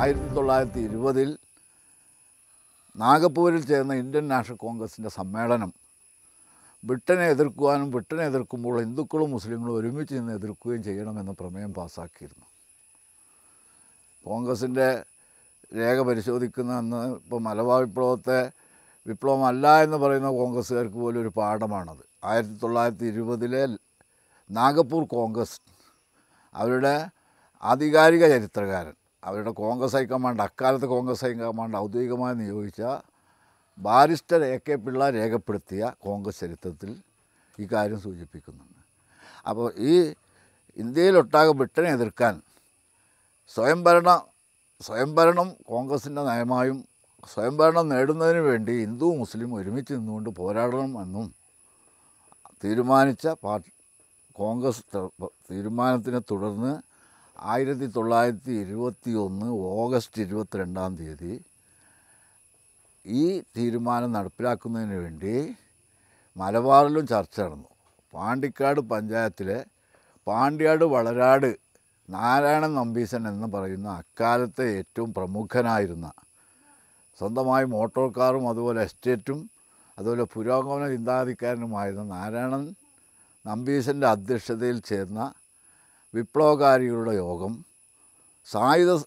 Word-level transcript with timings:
ആയിരത്തി 0.00 0.30
തൊള്ളായിരത്തി 0.36 0.80
ഇരുപതിൽ 0.88 1.28
നാഗപ്പൂരിൽ 2.96 3.62
ചേർന്ന 3.70 3.94
ഇന്ത്യൻ 4.02 4.24
നാഷണൽ 4.32 4.58
കോൺഗ്രസിന്റെ 4.64 5.10
സമ്മേളനം 5.16 5.70
ബ്രിട്ടനെ 6.84 7.26
എതിർക്കുവാനും 7.34 7.88
ബ്രിട്ടനെ 7.94 8.24
എതിർക്കുമ്പോൾ 8.30 8.74
ഹിന്ദുക്കളും 8.84 9.30
മുസ്ലിങ്ങളും 9.34 9.74
ഒരുമിച്ച് 9.78 10.14
നിന്ന് 10.18 10.32
എതിർക്കുകയും 10.38 10.82
ചെയ്യണമെന്ന 10.88 11.32
പ്രമേയം 11.40 11.72
പാസ്സാക്കിയിരുന്നു. 11.78 12.46
കോൺഗ്രസിന്റെ 14.26 14.88
രേഖ 15.80 15.98
പരിശോധിക്കുന്ന 16.08 16.72
അന്ന് 16.82 17.00
ഇപ്പോൾ 17.20 17.40
മലബാർ 17.48 17.80
വിപ്ലവത്തെ 17.86 18.40
വിപ്ലവം 19.06 19.42
അല്ല 19.50 19.66
എന്ന് 19.86 19.98
പറയുന്ന 20.04 20.30
കോൺഗ്രസ്സുകാർക്ക് 20.40 20.98
പോലും 21.04 21.20
ഒരു 21.24 21.32
പാഠമാണത്. 21.38 22.04
ആയിരത്തി 22.30 22.56
തൊള്ളായിരത്തി 22.64 23.06
ഇരുപതിലെ 23.14 23.62
നാഗപ്പൂർ 24.50 25.02
കോൺഗ്രസ് 25.16 25.58
അവരുടെ 26.54 26.94
ആധികാരിക 27.62 28.24
ചരിത്രകാരൻ 28.34 28.96
അവരുടെ 29.26 29.52
കോൺഗ്രസ് 29.62 29.96
ഹൈക്കമാൻഡ് 29.96 30.42
അക്കാലത്ത് 30.42 30.86
കോൺഗ്രസ് 30.86 31.24
ഹൈക്കമാൻഡ് 31.24 31.76
ഔദ്യോഗികമായി 31.76 32.34
നിയോഗിച്ച 32.34 32.82
ബാരിസ്റ്റർ 33.78 34.40
എ 34.44 34.56
കെ 34.58 34.74
പിള്ള 34.74 35.10
രേഖപ്പെടുത്തിയ 35.10 35.92
കോൺഗ്രസ് 35.98 36.40
ചരിത്രത്തിൽ 36.40 36.90
ഈ 37.58 37.66
കാര്യം 37.72 38.00
സൂചിപ്പിക്കുന്നുണ്ട്. 38.00 38.80
അപ്പോൾ 39.46 39.68
ഈ 39.90 39.94
ഇന്ത്യയിലൊട്ടാകെ 40.76 41.52
ബ്രിട്ടനെ 41.52 41.90
എതിർക്കാൻ 41.90 42.34
സ്വയംഭരണ 43.54 44.10
സ്വയംഭരണം 44.80 45.48
കോൺഗ്രസിന്റെ 45.66 46.22
നയമായും 46.22 46.78
സ്വയംഭരണം 47.28 47.86
നേടുന്നതിന് 47.88 48.38
വേണ്ടി 48.38 48.72
ഹിന്ദു 48.80 49.06
മുസ്ലിം 49.20 49.50
ഒരുമിച്ച് 49.54 49.92
നിന്നുകൊണ്ട് 49.94 50.30
പോരാടണം 50.30 50.92
എന്നും 51.02 51.26
തീരുമാനിച്ച 52.64 53.26
പാർട്ടി 53.44 53.72
കോൺഗ്രസ് 54.36 54.82
തീരുമാനത്തിനെ 55.50 56.20
തുടർന്ന് 56.30 56.72
ആയിരത്തി 57.36 57.86
തൊള്ളായിരത്തി 57.86 58.52
ഇരുപത്തി 58.52 59.10
ഒന്ന് 59.10 59.46
ഓഗസ്റ്റ് 59.74 60.22
ഇരുപത്തിരണ്ടാം 60.22 60.96
തീയതി 60.96 61.34
ഈ 63.06 63.42
തീരുമാനം 63.56 64.12
നടപ്പിലാക്കുന്നതിന് 64.12 64.94
വേണ്ടി 64.94 65.56
മലബാറിലും 66.36 67.06
ചർച്ച 67.06 67.40
നടന്നു. 67.40 67.68
പാണ്ടിക്കാട് 68.14 68.80
പഞ്ചായത്തിലെ 68.80 69.64
പാണ്ഡ്യാട് 70.26 70.84
വളരാട് 70.84 71.50
നാരായണൻ 72.08 72.74
നമ്പീസൻ 72.74 73.28
എന്ന് 73.28 73.46
പറയുന്ന 73.46 73.88
അക്കാലത്തെ 73.88 74.78
ഏറ്റവും 74.78 75.14
പ്രമുഖനായിരുന്ന 75.14 76.12
സ്വന്തമായി 77.20 77.64
മോട്ടോർ 77.64 78.12
കാറും 78.16 78.48
അതുപോലെ 78.48 78.82
എസ്റ്റേറ്റും 78.82 79.38
അതുപോലെ 79.98 80.24
പുരോഗമന 80.24 80.88
ചിന്താഗതിക്കാരനുമായിരുന്ന 80.88 82.04
നാരായണൻ 82.14 82.74
നമ്പീശന്റെ 83.44 84.06
അധ്യക്ഷതയിൽ 84.06 84.78
ചേർന്ന 84.80 85.20
വിപ്ലവകാരികളുടെ 86.16 87.12
യോഗം 87.12 87.64
സായുധ 88.50 89.04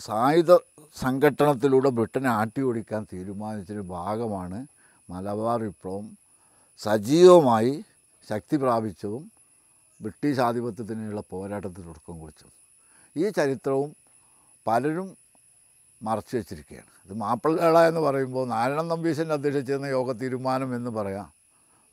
സായുധ 0.00 0.54
സംഘട്ടനത്തിലൂടെ 1.00 1.90
ബ്രിട്ടനെ 1.90 2.28
ആട്ടി 2.28 2.60
ഓടിക്കാൻ 2.60 3.06
തീരുമാനിച്ചൊരു 3.12 3.80
ഭാഗമാണ് 3.80 4.66
മലബാർ 5.10 5.62
വിപ്ലവം. 5.62 6.18
സജീവമായി 6.78 7.84
ശക്തി 8.30 8.56
പ്രാപിച്ചതും 8.56 9.32
ബ്രിട്ടീഷ് 10.00 10.40
ആധിപത്യത്തിനുള്ള 10.40 11.22
പോരാട്ടത്തിന് 11.30 11.86
തുടക്കം 11.86 12.20
കുറിച്ചതും. 12.20 12.52
ഈ 13.16 13.28
ചരിത്രവും 13.28 13.96
പലരും 14.66 15.16
മറച്ചു 16.02 16.36
വച്ചിരിക്കുകയാണ്. 16.36 16.90
ഇത് 17.06 17.18
മാപ്പിളകേള 17.18 17.78
എന്ന് 17.78 18.00
പറയുമ്പോൾ 18.00 18.48
നാരായണൻ 18.48 18.88
നമ്പീശന്റെ 18.88 19.34
അധ്യക്ഷിച്ചിരുന്ന 19.34 19.86
യോഗ 19.86 20.12
തീരുമാനം 20.12 20.76
എന്ന് 20.76 20.90
പറയാം. 20.90 21.32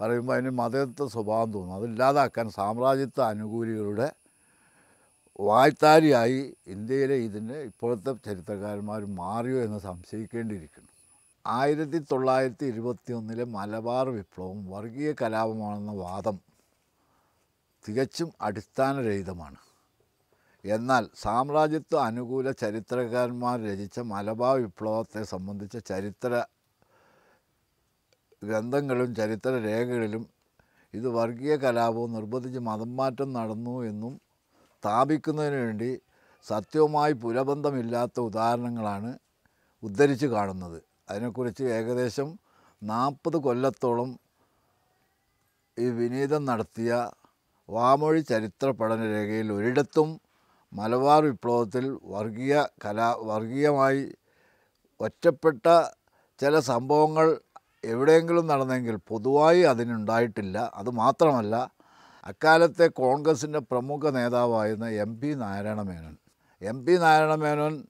പറയുമ്പോൾ 0.01 0.33
അതിന് 0.33 0.49
മതത്വ 0.49 1.07
സ്വഭാവം 1.07 1.53
തോന്നും. 1.53 1.75
അതില്ലാതാക്കാൻ 1.75 2.49
സാമ്രാജ്യത്വ 2.49 3.23
അനുകൂലികളുടെ 3.23 4.11
വായ്ത്താരിയായി 5.40 6.56
ഇന്ത്യയിലെ 6.68 7.16
ഇതിന് 7.16 7.53
ഇപ്പോഴത്തെ 7.53 8.14
ചരിത്രകാരന്മാർ 8.25 9.06
മാറിയോ 9.06 9.64
എന്ന് 9.64 9.80
സംശയിക്കേണ്ടിയിരിക്കുന്നു. 9.80 10.92
ആയിരത്തി 11.46 11.98
തൊള്ളായിരത്തി 11.98 12.66
ഇരുപത്തി 12.66 13.12
ഒന്നിലെ 13.14 13.44
മലബാർ 13.44 14.09
വിപ്ലവം 14.09 14.70
വർഗീയ 14.70 15.14
കലാപമാണെന്ന 15.22 15.92
വാദം 15.92 16.40
തികച്ചും 17.88 18.34
അടിസ്ഥാനരഹിതമാണ്. 18.42 19.58
എന്നാൽ 20.66 21.09
സാമ്രാജ്യത്വ 21.16 22.00
അനുകൂല 22.00 22.52
ചരിത്രകാരന്മാർ 22.52 23.62
രചിച്ച 23.62 24.00
മലബാർ 24.00 24.58
വിപ്ലവത്തെ 24.58 25.24
സംബന്ധിച്ച 25.24 25.78
ചരിത്ര 25.78 26.46
ഗ്രന്ഥങ്ങളും 28.44 29.16
ചരിത്ര 29.16 29.50
രേഖകളിലും 29.50 30.30
ഇത് 30.94 31.08
വർഗീയ 31.08 31.56
കലാപവും 31.56 32.14
നിർബന്ധിച്ച് 32.14 32.59
മതം 32.59 32.96
മാറ്റം 32.96 33.34
നടന്നു 33.34 33.84
എന്നും 33.84 34.14
സ്ഥാപിക്കുന്നതിന് 34.77 35.59
വേണ്ടി 35.65 35.91
സത്യവുമായി 36.45 37.13
പുലബന്ധമില്ലാത്ത 37.13 38.17
ഉദാഹരണങ്ങളാണ് 38.19 39.11
ഉദ്ധരിച്ച് 39.83 40.25
കാണുന്നത്. 40.25 40.77
അതിനെക്കുറിച്ച് 41.09 41.63
ഏകദേശം 41.77 42.29
നാൽപ്പത് 42.81 43.38
കൊല്ലത്തോളം 43.38 44.09
ഈ 45.77 45.88
വിനീതം 45.89 46.45
നടത്തിയ 46.45 46.91
വാമൊഴി 47.69 48.21
ചരിത്ര 48.21 48.67
പഠന 48.71 49.01
രേഖയിൽ 49.13 49.51
ഒരിടത്തും 49.51 50.09
മലബാർ 50.73 51.21
വിപ്ലവത്തിൽ 51.23 51.85
വർഗീയ 52.13 52.53
കലാ 52.85 53.09
വർഗീയമായി 53.21 54.03
ഒറ്റപ്പെട്ട 54.99 55.65
ചില 56.39 56.59
സംഭവങ്ങൾ 56.71 57.27
എവിടെയെങ്കിലും 57.83 58.45
നടന്നെങ്കിൽ 58.47 58.95
പൊതുവായി 59.09 59.61
അതിനുണ്ടായിട്ടില്ല. 59.61 60.57
അതുമാത്രമല്ല 60.75 61.55
അക്കാലത്തെ 62.27 62.88
കോൺഗ്രസിന്റെ 62.88 63.59
പ്രമുഖ 63.59 64.09
നേതാവായിരുന്ന 64.09 64.88
M 64.89 65.19
P 65.19 65.27
Narayana 65.33 65.81
Menon 65.81 66.15
M 66.61 66.85
P 66.85 66.91
Narayana 66.91 67.35
Menon 67.35 67.83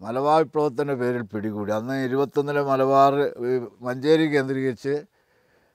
Malabar 0.00 0.42
വിപ്ലവത്തിന്റെ 0.42 0.94
പേരിൽ 0.94 1.22
പിടികൂടി. 1.22 1.72
അന്ന് 1.72 2.04
ഇരുപത്തൊന്നിലെ 2.04 2.62
മലബാർ 2.62 3.12
മഞ്ചേരി 3.80 4.26
കേന്ദ്രീകരിച്ച് 4.26 4.94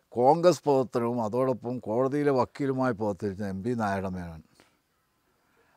കോൺഗ്രസ് 0.09 0.63
പ്രവർത്തനവും 0.63 1.23
അതോടൊപ്പം 1.23 1.79
കോടതിയിലെ 1.79 2.31
വക്കീലുമായി 2.31 2.93
പ്രവർത്തിച്ച 2.93 3.43
എം 3.43 3.63
പി 3.63 3.69
നാരായണ 3.69 4.07
മേനോൻ 4.07 4.41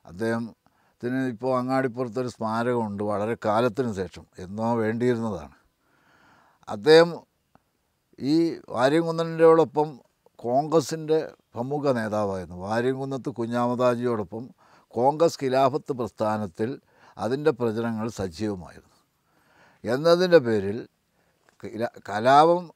അദ്ദേഹത്തിന് 0.05 1.29
ഇപ്പോൾ 1.29 1.59
അങ്ങാടിപ്പുറത്തൊരു 1.59 2.29
സ്മാരകമുണ്ട് 2.29 3.03
വളരെ 3.03 3.37
കാലത്തിന് 3.45 3.93
ശേഷം 3.93 4.27
എന്നോ 4.39 4.75
വേണ്ടിയിരുന്നതാണ്. 4.75 5.57
അദ്ദേഹം 6.69 7.11
ഈ 8.21 8.37
വാര്യംകുന്നനോടൊപ്പം 8.69 9.89
കോൺഗ്രസിന്റെ 10.37 11.19
പ്രമുഖ 11.57 11.93
നേതാവായിരുന്നു 11.93 12.57
വാര്യംകുന്നത്ത് 12.57 13.31
കുഞ്ഞാമദാജിയോടൊപ്പം 13.31 14.49
കോൺഗ്രസ് 14.89 15.45
ഖിലാഫത്ത് 15.45 15.93
പ്രസ്ഥാനത്തിൽ 15.93 16.81
അതിന്റെ 17.19 17.51
പ്രചരണങ്ങൾ 17.51 18.09
സജീവമായിരുന്നു. 18.09 18.97
എന്നതിന്റെ 19.93 20.39
പേരിൽ 20.39 20.89
കില- 21.65 22.01
കലാപം 22.09 22.71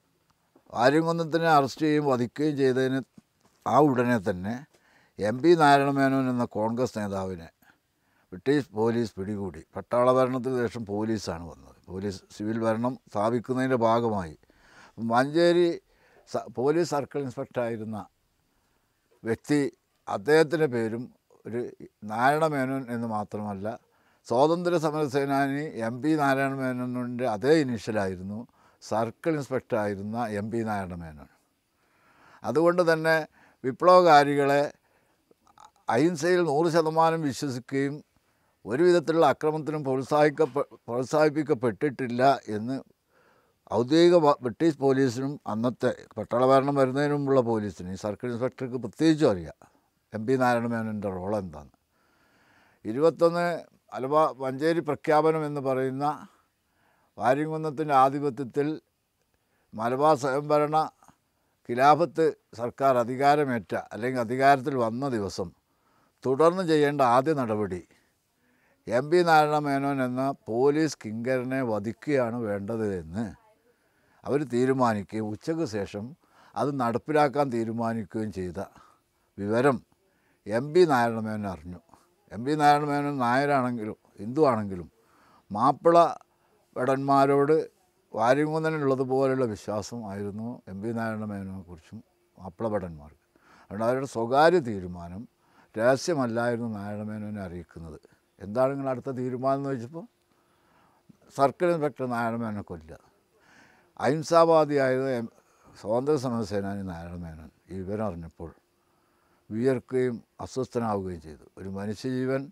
വാര്യംകുന്നത്തിനെ 0.73 1.47
അറസ്റ്റ് 1.49 1.81
ചെയ്യുകയും 1.81 2.11
വധിക്കുകയും 2.11 2.57
ചെയ്തതിന് 2.57 3.01
ആ 3.67 3.77
ഉടനെ 3.77 4.17
തന്നെ 4.17 4.65
എം 5.19 5.41
പി 5.41 5.55
നാരായണ 5.55 5.89
മേനോൻ 5.89 6.29
എന്ന 6.29 6.45
കോൺഗ്രസ് 6.45 6.99
നേതാവിനെ 6.99 7.49
ബ്രിട്ടീഷ് 8.33 8.69
പോലീസ് 8.69 9.13
പിടികൂടി. 9.15 9.63
പട്ടാള 9.75 10.11
ഭരണത്തിന് 10.11 10.67
ശേഷം 10.67 10.85
പോലീസാണ് 10.85 11.43
വന്നത്. 11.43 11.91
പോലീസ് 11.91 12.21
സിവിൽ 12.37 12.59
ഭരണം 12.59 12.99
സ്ഥാപിക്കുന്നതിന്റെ 13.11 13.75
ഭാഗമായി. 13.75 14.37
മഞ്ചേരി 14.99 15.81
പോലീസ് 16.55 16.89
സർക്കിൾ 16.89 17.21
ഇൻസ്പെക്ടറായിരുന്ന 17.21 18.05
വ്യക്തി 19.23 19.59
അദ്ദേഹത്തിന്റെ 20.07 20.67
പേരും 20.67 21.03
ഒരു 21.45 21.59
നാരായണ 22.03 22.45
മേനോൻ 22.47 22.83
എന്ന് 22.91 23.07
മാത്രമല്ല 23.07 23.67
സ്വാതന്ത്ര്യ 24.27 24.79
സമര 24.79 25.03
സേനാനി 25.13 25.63
എം 25.87 25.95
പി 26.01 26.11
നാരായണ 26.15 26.53
മേനോന്റെ 26.59 27.25
അതേ 27.35 27.53
ഇനീഷ്യലായിരുന്നു 27.61 28.39
സർക്കിൾ 28.83 29.33
ഇൻസ്പെക്ടറായിരുന്ന 29.35 30.17
എം 30.39 30.45
പി 30.51 30.59
നാരായണ 30.63 30.95
മേനോൻ. 31.01 31.29
അതുകൊണ്ട് 32.43 32.81
തന്നെ 32.91 33.15
വിപ്ലവകാരികളെ 33.63 34.61
അഹിംസയിൽ 35.89 36.41
നൂറ് 36.47 36.69
ശതമാനം 36.75 37.21
വിശ്വസിക്കുകയും 37.23 37.95
ഒരു 38.65 38.81
വിധത്തിലുള്ള 38.83 39.27
അക്രമത്തിനും 39.33 39.81
പ്രോത്സാഹിക്ക 39.87 40.43
പ്രോത്സാഹിപ്പിക്കപ്പെട്ടിട്ടില്ല 40.87 42.21
എന്ന് 42.55 42.75
ഔദ്യോഗിക 43.71 44.15
ബ്രിട്ടീഷ് 44.41 44.77
പോലീസിനും 44.77 45.39
അന്നത്തെ 45.47 45.91
പട്ടാള 46.17 46.45
ഭരണം 46.45 46.75
വരുന്നതിന് 46.75 47.13
മുമ്പുള്ള 47.13 47.41
പോലീസിന് 47.41 47.93
ഈ 47.93 47.95
സർക്കിൾ 47.95 48.29
ഇൻസ്പെക്ടർക്ക് 48.31 48.75
പ്രത്യേകിച്ചും 48.75 49.29
അറിയാം. 49.29 49.57
എം 50.13 50.25
പി 50.25 50.33
നാരായണ 50.33 50.67
മേനോന്റെ 50.67 51.09
റോൾ 51.09 51.33
എന്താണ്. 51.37 51.71
ഇരുപത്തൊന്ന് 52.85 53.45
അലവ 53.93 54.15
മഞ്ചേരി 54.33 54.79
പ്രഖ്യാപനം 54.79 55.45
എന്ന് 55.45 55.61
പറയുന്ന 55.61 56.05
വാര്യംകുന്നത്തിന്റെ 57.17 57.93
ആധിപത്യത്തിൽ 57.93 58.67
മലബാർ 59.73 60.15
സ്വയംഭരണ 60.15 60.77
ഖിലാഫത്ത് 61.69 62.25
സർക്കാർ 62.53 62.97
അധികാരമേറ്റ 62.97 63.73
അല്ലെങ്കിൽ 63.93 64.21
അധികാരത്തിൽ 64.21 64.75
വന്ന 64.75 65.09
ദിവസം 65.09 65.49
തുടർന്ന് 66.23 66.63
ചെയ്യേണ്ട 66.63 67.01
ആദ്യ 67.15 67.33
നടപടി 67.33 67.81
എം 68.87 69.05
പി 69.11 69.19
നാരായണ 69.23 69.57
മേനോൻ 69.59 70.03
എന്ന 70.03 70.23
പോലീസ് 70.47 70.97
കിങ്കരനെ 71.05 71.61
വധിക്കുകയാണ് 71.63 72.37
വേണ്ടത് 72.37 72.87
എന്ന് 72.99 73.25
അവർ 74.23 74.39
തീരുമാനിക്കുകയും 74.53 75.27
ഉച്ചയ്ക്ക് 75.33 75.65
ശേഷം 75.77 76.05
അത് 76.55 76.79
നടപ്പിലാക്കാൻ 76.79 77.45
തീരുമാനിക്കുകയും 77.55 78.31
ചെയ്ത 78.31 78.59
വിവരം 79.37 79.77
എം 80.47 80.65
പി 80.73 80.81
നാരായണ 80.85 81.19
മേനോൻ 81.19 81.47
അറിഞ്ഞു. 81.47 81.79
എം 82.31 82.41
പി 82.45 82.51
നാരായണ 82.51 82.85
മേനോൻ 82.91 83.17
നായരാണെങ്കിലും 83.17 83.97
ഹിന്ദു 84.19 84.41
ആണെങ്കിലും 84.41 84.87
മാപ്പിള 85.51 85.97
ഭടന്മാരോട് 86.77 87.55
വാര്യങ്കുന്നനുള്ളതുപോലെയുള്ള 88.13 89.45
വിശ്വാസം 89.45 89.99
ആയിരുന്നു 90.11 90.61
എം 90.71 90.81
പി 90.81 90.89
നാരായണ 90.99 91.25
മേനോനെക്കുറിച്ചും 91.31 91.99
മാപ്പിള 92.37 92.67
ഭടന്മാർക്ക് 92.67 93.19
അതുകൊണ്ട് 93.63 93.85
അവരുടെ 93.85 94.05
സ്വകാര്യ 94.05 94.59
തീരുമാനം 94.59 95.21
രഹസ്യമല്ലായിരുന്നു 95.77 96.69
നാരായണ 96.77 97.03
മേനോനെ 97.09 97.41
അറിയിക്കുന്നത്. 97.41 97.99
എന്താണ് 98.41 98.71
നിങ്ങൾ 98.71 98.89
അടുത്ത 98.89 99.09
തീരുമാനം 99.09 99.59
എന്ന് 99.59 99.69
വെച്ചപ്പോൾ 99.69 100.05
സർക്കിൾ 101.37 101.69
ഇൻസ്പെക്ടർ 101.73 102.05
നാരായണ 102.15 102.35
മേനോനെ 102.35 102.61
കൊല്ലുക. 102.61 103.10
അഹിംസാവാദിയായത് 103.99 105.27
സ്വാതന്ത്ര്യ 105.79 106.17
സമര 106.17 106.43
സേനാനി 106.43 106.81
നാരായണമേനോൻ 106.81 107.49
ഈ 107.71 107.77
വിവരം 107.77 108.05
അറിഞ്ഞപ്പോൾ 108.05 108.51
വിയർക്കുകയും 109.51 110.23
അസ്വസ്ഥനാവുകയും 110.41 111.21
ചെയ്തു. 111.21 111.45
ഒരു 111.57 111.69
മനുഷ്യജീവൻ 111.69 112.51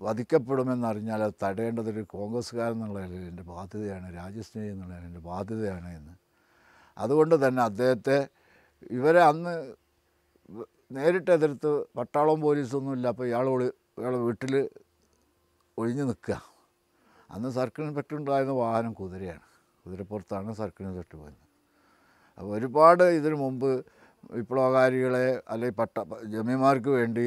വധിക്കപ്പെടുമെന്നറിഞ്ഞാൽ 0.00 1.22
അത് 1.22 1.34
തടയേണ്ടത് 1.42 1.90
ഒരു 1.90 2.02
കോൺഗ്രസ്സുകാരൻ 2.02 2.72
എന്നുള്ള 2.72 3.00
നിലയിൽ 3.00 3.28
എന്റെ 3.28 3.42
ബാധ്യതയാണ് 3.42 4.14
രാജ്യസ്നേഹി 4.14 4.68
എന്നുള്ള 4.68 4.94
എന്റെ 4.94 5.20
ബാധ്യതയാണ് 5.20 5.96
എന്ന്. 5.96 6.14
അതുകൊണ്ട് 6.98 7.48
തന്നെ 7.48 7.62
അദ്ദേഹത്തെ 7.62 8.28
ഇവരെ 8.90 9.22
അന്ന് 9.22 9.74
നേരിട്ട് 10.92 11.30
എതിർത്ത് 11.30 11.84
പട്ടാളവും 11.96 12.40
പോലീസൊന്നുമില്ല 12.40 13.08
അപ്പോൾ 13.08 13.26
ഇയാൾ 13.26 13.64
ഇയാളെ 13.98 14.18
വീട്ടിൽ 14.18 14.70
ഒഴിഞ്ഞു 15.78 16.04
നിൽക്കുക. 16.04 16.44
അന്ന് 17.30 17.48
സർക്കിൾ 17.48 17.82
ഇൻസ്പെക്ടർ 17.84 18.16
ഉണ്ടായിരുന്ന 18.16 18.52
വാഹനം 18.52 18.92
കുതിരയാണ്. 18.92 19.51
കുതിരപ്പുറത്താണ് 19.86 20.52
സർക്കിൾ 20.54 20.94
തൊട്ട് 20.94 21.16
പോയത് 21.16 21.42
അപ്പോൾ 22.38 22.56
ഒരുപാട് 22.56 23.02
ഇതിനു 23.02 23.34
മുമ്പ് 23.34 23.70
വിപ്ലവകാരികളെ 24.32 25.42
അല്ലെങ്കിൽ 25.48 25.78
പട്ട 25.78 25.96
ജമിമാർക്ക് 26.24 26.88
വേണ്ടി 26.88 27.26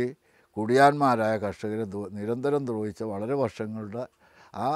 കുടിയാന്മാരായ 0.58 1.38
കർഷകരെ 1.38 1.86
നിരന്തരം 2.18 2.66
ദ്രോഹിച്ച 2.66 3.04
വളരെ 3.04 3.34
വർഷങ്ങളുടെ 3.34 4.04
ആ 4.56 4.68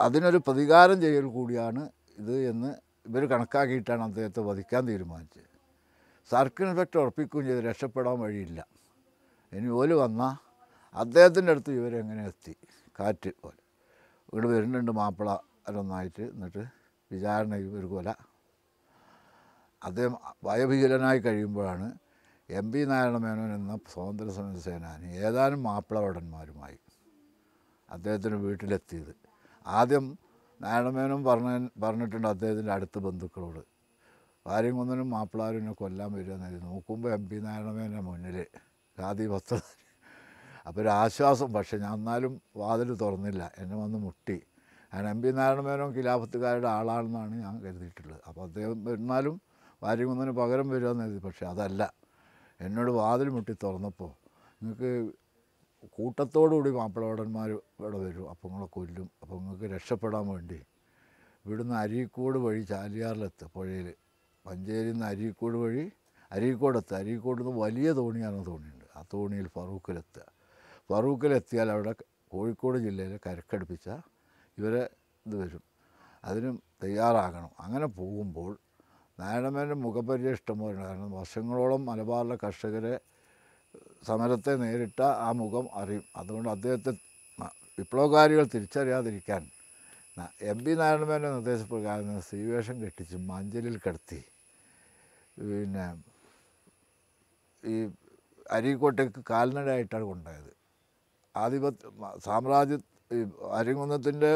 അതിനൊരു 0.00 0.38
പ്രതികാരം 0.46 1.00
ചെയ്യൽ 1.02 1.24
കൂടിയാണ് 1.24 1.82
ഇത് 2.18 2.34
എന്ന് 2.50 2.70
ഇവർ 3.08 3.22
കണക്കാക്കിയിട്ടാണ് 3.32 4.02
അദ്ദേഹത്തെ 4.02 4.40
വധിക്കാൻ 4.40 4.82
തീരുമാനിച്ചത്. 4.88 5.46
സർക്കിൾ 6.30 6.64
ഇൻസ്പെക്ടർ 6.68 6.98
ഉറപ്പിക്കുകയും 6.98 7.46
ചെയ്ത് 7.48 7.62
രക്ഷപ്പെടാൻ 7.68 8.16
വഴിയില്ല. 8.20 8.60
ഇനി 9.52 9.68
ഓൽ 9.68 9.92
വന്നാൽ 9.92 10.34
അദ്ദേഹത്തിന്റെ 10.94 11.52
അടുത്ത് 11.52 11.72
ഇവരെങ്ങനെ 11.72 12.22
എത്തി? 12.26 12.54
കാറ്റ് 13.00 13.30
പോലെ. 13.42 13.60
ഇവിടെ 14.32 14.46
വരുന്നുണ്ട് 14.46 14.92
മാപ്പിള 14.92 15.30
ഒന്നായിട്ട് 15.78 16.22
എന്നിട്ട് 16.22 16.64
വിചാരണ 17.12 17.54
ഒരു 17.54 17.86
കൊല. 17.86 18.14
അദ്ദേഹം 19.84 20.16
വയോഭീകരനായി 20.44 21.18
കഴിയുമ്പോഴാണ് 21.18 21.92
എം 22.50 22.72
പി 22.72 22.84
നാരായണമേനോൻ 22.84 23.54
എന്ന 23.54 23.78
സ്വാതന്ത്ര്യ 23.92 24.32
സമര 24.32 24.58
സേനാനി 24.58 25.06
ഏതാനും 25.06 25.62
മാപ്പിളവടന്മാരുമായി 25.62 26.78
അദ്ദേഹത്തിന്റെ 27.90 28.38
വീട്ടിലെത്തിയത്. 28.38 29.14
ആദ്യം 29.66 30.18
നാരായണമേനോൻ 30.60 31.24
പറഞ്ഞ 31.24 31.68
പറഞ്ഞിട്ടുണ്ട് 31.84 32.28
അദ്ദേഹത്തിന്റെ 32.28 32.72
അടുത്ത 32.72 32.98
ബന്ധുക്കളോട്. 32.98 33.62
വാര്യംകുന്നനും 34.46 35.10
എന്നെ 35.10 35.72
കൊല്ലാൻ 35.72 36.12
വരികയെന്നായിരുന്നു 36.12 36.66
നോക്കുമ്പോൾ 36.66 37.12
എം 37.12 37.28
പി 37.28 37.36
നാരായണമേനോന്റെ 37.36 38.00
മുന്നിൽ 38.00 38.46
ഖാദി 38.98 39.26
വസ്ത്ര 39.26 39.60
അപ്പോൾ 40.66 40.80
ഒരു 40.80 40.88
ആശ്വാസം. 40.88 41.52
പക്ഷേ 41.52 41.78
ഞാൻ 41.78 41.94
എന്നാലും 41.94 42.42
വാതിൽ 42.56 42.94
തുറന്നില്ല. 42.94 43.52
എന്നെ 43.58 43.76
വന്ന് 43.76 43.98
മുട്ടി. 43.98 44.42
കാരണം 44.92 45.10
എം 45.10 45.22
പി 45.22 45.28
നാരായണമേനോൻ 45.28 45.90
ഖിലാഫത്തുകാരുടെ 45.96 46.68
ആളാണെന്നാണ് 46.68 47.34
ഞാൻ 47.34 47.62
കരുതിയിട്ടുള്ളത്. 47.62 48.20
അപ്പോൾ 48.28 48.42
അദ്ദേഹം 48.42 48.84
വരുന്നാലും 48.84 49.40
വാര്യകുന്നതിന് 49.82 50.32
പകരം 50.36 50.68
വരുമെന്ന് 50.68 51.04
കരുതി. 51.04 51.18
പക്ഷേ 51.18 51.46
അതല്ല. 51.46 51.94
എന്നോട് 52.60 52.90
വാതിൽ 52.90 53.28
മുട്ടി 53.28 53.56
തുറന്നപ്പോൾ 53.64 54.10
നിങ്ങൾക്ക് 54.62 54.90
കൂട്ടത്തോടുകൂടി 55.98 56.70
മാപ്പിളവടന്മാർ 56.70 57.50
ഇവിടെ 57.50 57.98
വരും. 57.98 58.30
അപ്പോൾ 58.30 58.48
നിങ്ങളെ 58.48 58.66
കൊല്ലും. 58.66 59.10
അപ്പോൾ 59.22 59.36
നിങ്ങൾക്ക് 59.40 59.64
രക്ഷപ്പെടാൻ 59.64 60.28
വേണ്ടി 60.28 60.58
ഇവിടുന്ന് 61.44 61.74
അരീക്കോട് 61.74 62.38
വഴി 62.38 62.60
ചാലിയാറിലെത്തുക 62.62 63.50
പുഴയിൽ. 63.54 63.88
പഞ്ചേരിയിൽ 64.46 64.92
നിന്ന് 64.92 65.06
അരീക്കോട് 65.06 65.56
വഴി 65.56 65.84
അരീക്കോടെത്തുക 66.32 66.96
അരീക്കോട് 66.96 67.42
നിന്ന് 67.42 67.60
വലിയ 67.60 67.92
തോണിയാണ് 67.92 68.46
തോണിയുണ്ട് 68.46 68.84
ആ 68.96 69.04
തോണിയിൽ 69.14 69.48
ഫറൂഖിലെത്തുക. 69.48 70.26
ഫറൂഖിലെത്തിയാൽ 70.90 71.70
അവിടെ 71.70 71.92
കോഴിക്കോട് 72.32 72.78
ജില്ലയിലെ 72.78 73.18
കരക്കടുപ്പിച്ച 73.26 73.88
ഇവരെ 74.60 74.82
ഇത് 75.26 75.36
വരും. 75.42 75.62
അതിനും 76.24 76.56
തയ്യാറാകണം. 76.82 77.50
അങ്ങനെ 77.64 77.86
പോകുമ്പോൾ 77.98 78.50
നാരായണമേന്റെ 79.18 79.76
മുഖപരിചയം 79.84 80.36
ഇഷ്ടംപോലെ 80.38 80.76
കാരണം 80.82 81.10
വർഷങ്ങളോളം 81.18 81.82
മലബാറിലെ 81.88 82.36
കർഷകരെ 82.44 82.94
സമരത്തെ 84.08 84.52
നേരിട്ട 84.62 85.00
ആ 85.26 85.30
മുഖം 85.40 85.66
അറിയും. 85.80 86.04
അതുകൊണ്ട് 86.16 86.50
അദ്ദേഹത്തെ 86.56 86.92
വിപ്ലവകാരികൾ 87.78 88.44
തിരിച്ചറിയാതിരിക്കാൻ 88.54 89.42
എം 90.50 90.58
പി 90.64 90.72
നാരായണമേന്റെ 90.80 91.28
നിർദ്ദേശപ്രകാരം 91.30 92.20
സ്ത്രീവേഷം 92.26 92.76
കെട്ടിച്ച് 92.82 93.16
മഞ്ചലിൽ 93.30 93.76
കിടത്തി. 93.84 94.20
പിന്നെ 95.36 95.84
ഈ 97.62 97.76
അരീക്കോട്ടേക്ക് 98.50 99.20
കാൽനടയായിട്ടാണ് 99.30 100.06
കൊണ്ടുപോയത്. 100.10 100.52
ആധിപത്യ 101.34 101.90
സാമ്രാജ്യ 102.26 102.76
ഈ 103.10 103.20
അരിങ്കുന്നത്തിന്റെ 103.50 104.30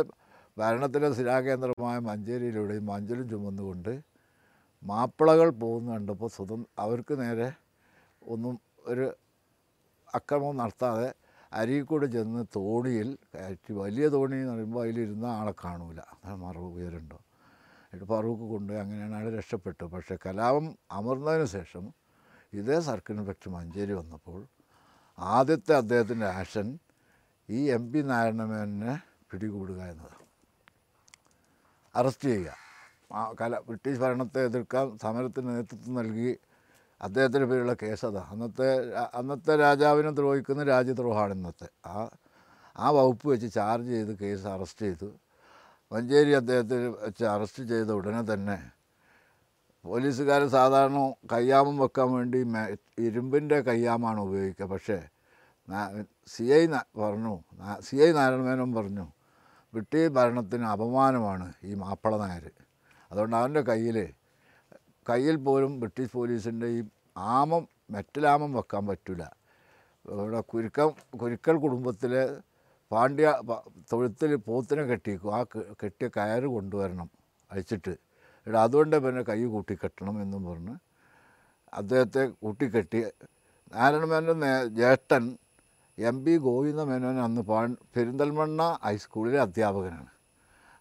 ഭരണത്തിലെ 0.56 1.09
സ്ഥിരാകേന്ദ്രമായ 1.12 1.97
മഞ്ചേരിയിലൂടെ 2.06 2.75
ഈ 2.75 2.82
മഞ്ചലും 2.88 3.26
ചുമന്നുകൊണ്ട് 3.29 3.93
മാപ്പിളകൾ 4.82 5.49
പോകുന്ന 5.61 5.88
കണ്ടപ്പോൾ 5.93 6.31
സ്വതം 6.37 6.61
അവർക്ക് 6.79 7.15
നേരെ 7.21 7.49
ഒന്നും 8.26 8.55
ഒരു 8.85 9.06
അക്രമം 10.09 10.56
നടത്താതെ 10.56 11.09
അരീക്കൂടെ 11.53 12.06
ചെന്ന് 12.06 12.43
തോണിയിൽ 12.56 13.09
കയറ്റി 13.32 13.73
വലിയ 13.75 14.06
തോണി 14.09 14.37
എന്ന് 14.37 14.53
പറയുമ്പോൾ 14.53 14.82
അതിലിരുന്ന 14.85 15.26
ആളെ 15.35 15.53
കാണൂല. 15.62 16.00
മറവ് 16.38 16.69
ഉയരുണ്ടോ. 16.76 17.19
എന്നിട്ട് 17.85 18.06
ഫറൂഖ് 18.12 18.47
കൊണ്ടുപോയി 18.53 18.81
അങ്ങനെയാണ് 18.82 19.15
അയാൾ 19.15 19.29
രക്ഷപ്പെട്ടു 19.37 19.85
പക്ഷേ 19.93 20.17
കലാപം 20.25 20.67
അമർന്നതിന് 20.91 21.47
ശേഷം 21.55 21.85
ഇതേ 22.53 22.79
സർക്കിൾ 22.81 23.15
ഇൻഫെക്ഷൻ 23.15 23.53
മഞ്ചേരി 23.53 23.94
വന്നപ്പോൾ 24.00 24.41
ആദ്യത്തെ 25.19 25.75
അദ്ദേഹത്തിന്റെ 25.81 26.29
ആക്ഷൻ 26.41 26.67
ഈ 27.49 27.61
എം 27.76 27.85
പി 27.93 28.00
നാരായണമേനെ 28.11 28.93
പിടികൂടുക 29.31 29.81
എന്നതാണ് 29.93 30.23
അറസ്റ്റ് 31.94 32.29
ചെയ്യുക. 32.29 32.50
കല 33.40 33.59
ബ്രിട്ടീഷ് 33.66 34.00
ഭരണത്തെ 34.02 34.40
എതിർക്കാൻ 34.49 34.87
സമരത്തിന് 35.02 35.49
നേതൃത്വം 35.57 35.95
നൽകി 35.99 36.30
അദ്ദേഹത്തിന്റെ 37.00 37.47
പേരുള്ള 37.50 37.75
കേസ് 37.83 38.04
അതാണ് 38.09 38.30
അന്നത്തെ 38.35 38.69
അന്നത്തെ 39.19 39.54
രാജാവിനെ 39.57 40.11
ദ്രോഹിക്കുന്ന 40.19 40.62
രാജ്യദ്രോഹമാണ് 40.73 41.35
ഇന്നത്തെ. 41.38 41.69
ആ 41.87 41.97
ആ 42.76 42.87
വകുപ്പ് 42.97 43.26
വെച്ച് 43.28 43.49
ചാർജ് 43.54 43.90
ചെയ്ത് 43.97 44.12
കേസ് 44.23 44.47
അറസ്റ്റ് 44.54 44.87
ചെയ്തു. 44.87 45.09
മഞ്ചേരി 45.92 46.33
അദ്ദേഹത്തെ 46.40 46.76
വെച്ച് 47.04 47.25
അറസ്റ്റ് 47.35 47.64
ചെയ്ത 47.73 47.90
ഉടനെ 47.99 48.23
തന്നെ 48.33 48.59
പോലീസുകാർ 49.85 50.42
സാധാരണ 50.57 50.99
കയ്യാമം 51.33 51.76
വെക്കാൻ 51.83 52.09
വേണ്ടി 52.16 52.38
ഇരുമ്പിന്റെ 53.07 53.59
കയ്യാമാണ് 53.69 54.21
ഉപയോഗിക്കുക. 54.26 54.66
പക്ഷേ 54.75 54.99
സി 56.33 56.44
ഐ 56.59 56.62
പറഞ്ഞു. 57.02 57.35
സി 57.87 57.97
ഐ 58.06 58.09
നാരായണമേനോൻ 58.18 58.71
പറഞ്ഞു 58.78 59.06
ബ്രിട്ടീഷ് 59.75 60.11
ഭരണത്തിന് 60.16 60.66
അപമാനമാണ് 60.75 61.47
ഈ 61.68 61.75
മാപ്പിള 61.83 62.14
നായർ 62.23 62.44
അതുകൊണ്ട് 63.11 63.37
അവന്റെ 63.37 63.62
കയ്യിൽ 63.71 63.97
കയ്യിൽ 65.09 65.37
പോലും 65.47 65.73
ബ്രിട്ടീഷ് 65.80 66.12
പോലീസിന്റെ 66.18 66.68
ഈ 66.76 66.80
ആമം 67.38 67.64
മെറ്റലാമം 67.94 68.50
വെക്കാൻ 68.59 68.83
പറ്റില്ല 68.90 69.25
ഇവിടെ 70.12 70.40
കുരുക്കം 70.52 70.90
കുരുക്കൽ 71.21 71.56
കുടുംബത്തിലെ 71.64 72.23
പാണ്ഡ്യ 72.90 73.28
തൊഴുത്തിൽ 73.92 74.33
പോത്തിനെ 74.47 74.83
കെട്ടിക്കും 74.90 75.30
ആ 75.37 75.40
കെട്ടിയ 75.83 76.09
കയറ് 76.16 76.49
കൊണ്ടുവരണം 76.56 77.09
അഴിച്ചിട്ട്. 77.50 77.94
ഇവിടെ 78.47 78.59
അതുകൊണ്ട് 78.66 78.97
പിന്നെ 79.04 79.23
കൈ 79.30 79.38
കൂട്ടിക്കെട്ടണം 79.54 80.16
എന്നും 80.23 80.42
പറഞ്ഞ് 80.49 80.75
അദ്ദേഹത്തെ 81.73 82.23
കൂട്ടിക്കെട്ടി. 82.42 83.00
നാരായണമേന്റെ 83.73 84.52
ജ്യേഷ്ഠൻ 84.78 85.25
എം 85.99 86.25
പി 86.25 86.37
ഗോവിന്ദ 86.37 86.81
മേനോൻ 86.81 87.21
അന്ന് 87.21 87.41
പാ 87.41 87.67
പെരിന്തൽമണ്ണ 87.97 88.79
ഹൈസ്കൂളിലെ 88.85 89.41
അധ്യാപകനാണ്. 89.41 90.07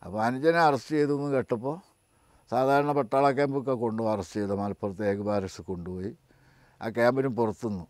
അപ്പോൾ 0.03 0.23
അനുജനെ 0.23 0.59
അറസ്റ്റ് 0.59 0.95
ചെയ്തു 0.95 1.13
എന്ന് 1.13 1.35
കേട്ടപ്പോൾ 1.35 1.77
സാധാരണ 2.51 2.91
പട്ടാള 2.91 3.31
ക്യാമ്പൊക്കെ 3.31 3.71
കൊണ്ടുപോയി 3.71 4.13
അറസ്റ്റ് 4.13 4.39
ചെയ്ത. 4.39 4.51
മലപ്പുറത്ത് 4.51 5.05
ഏക 5.05 5.61
കൊണ്ടുപോയി. 5.61 6.17
ആ 6.81 6.89
ക്യാമ്പിന് 6.89 7.27
പുറത്തുനിന്നു. 7.27 7.87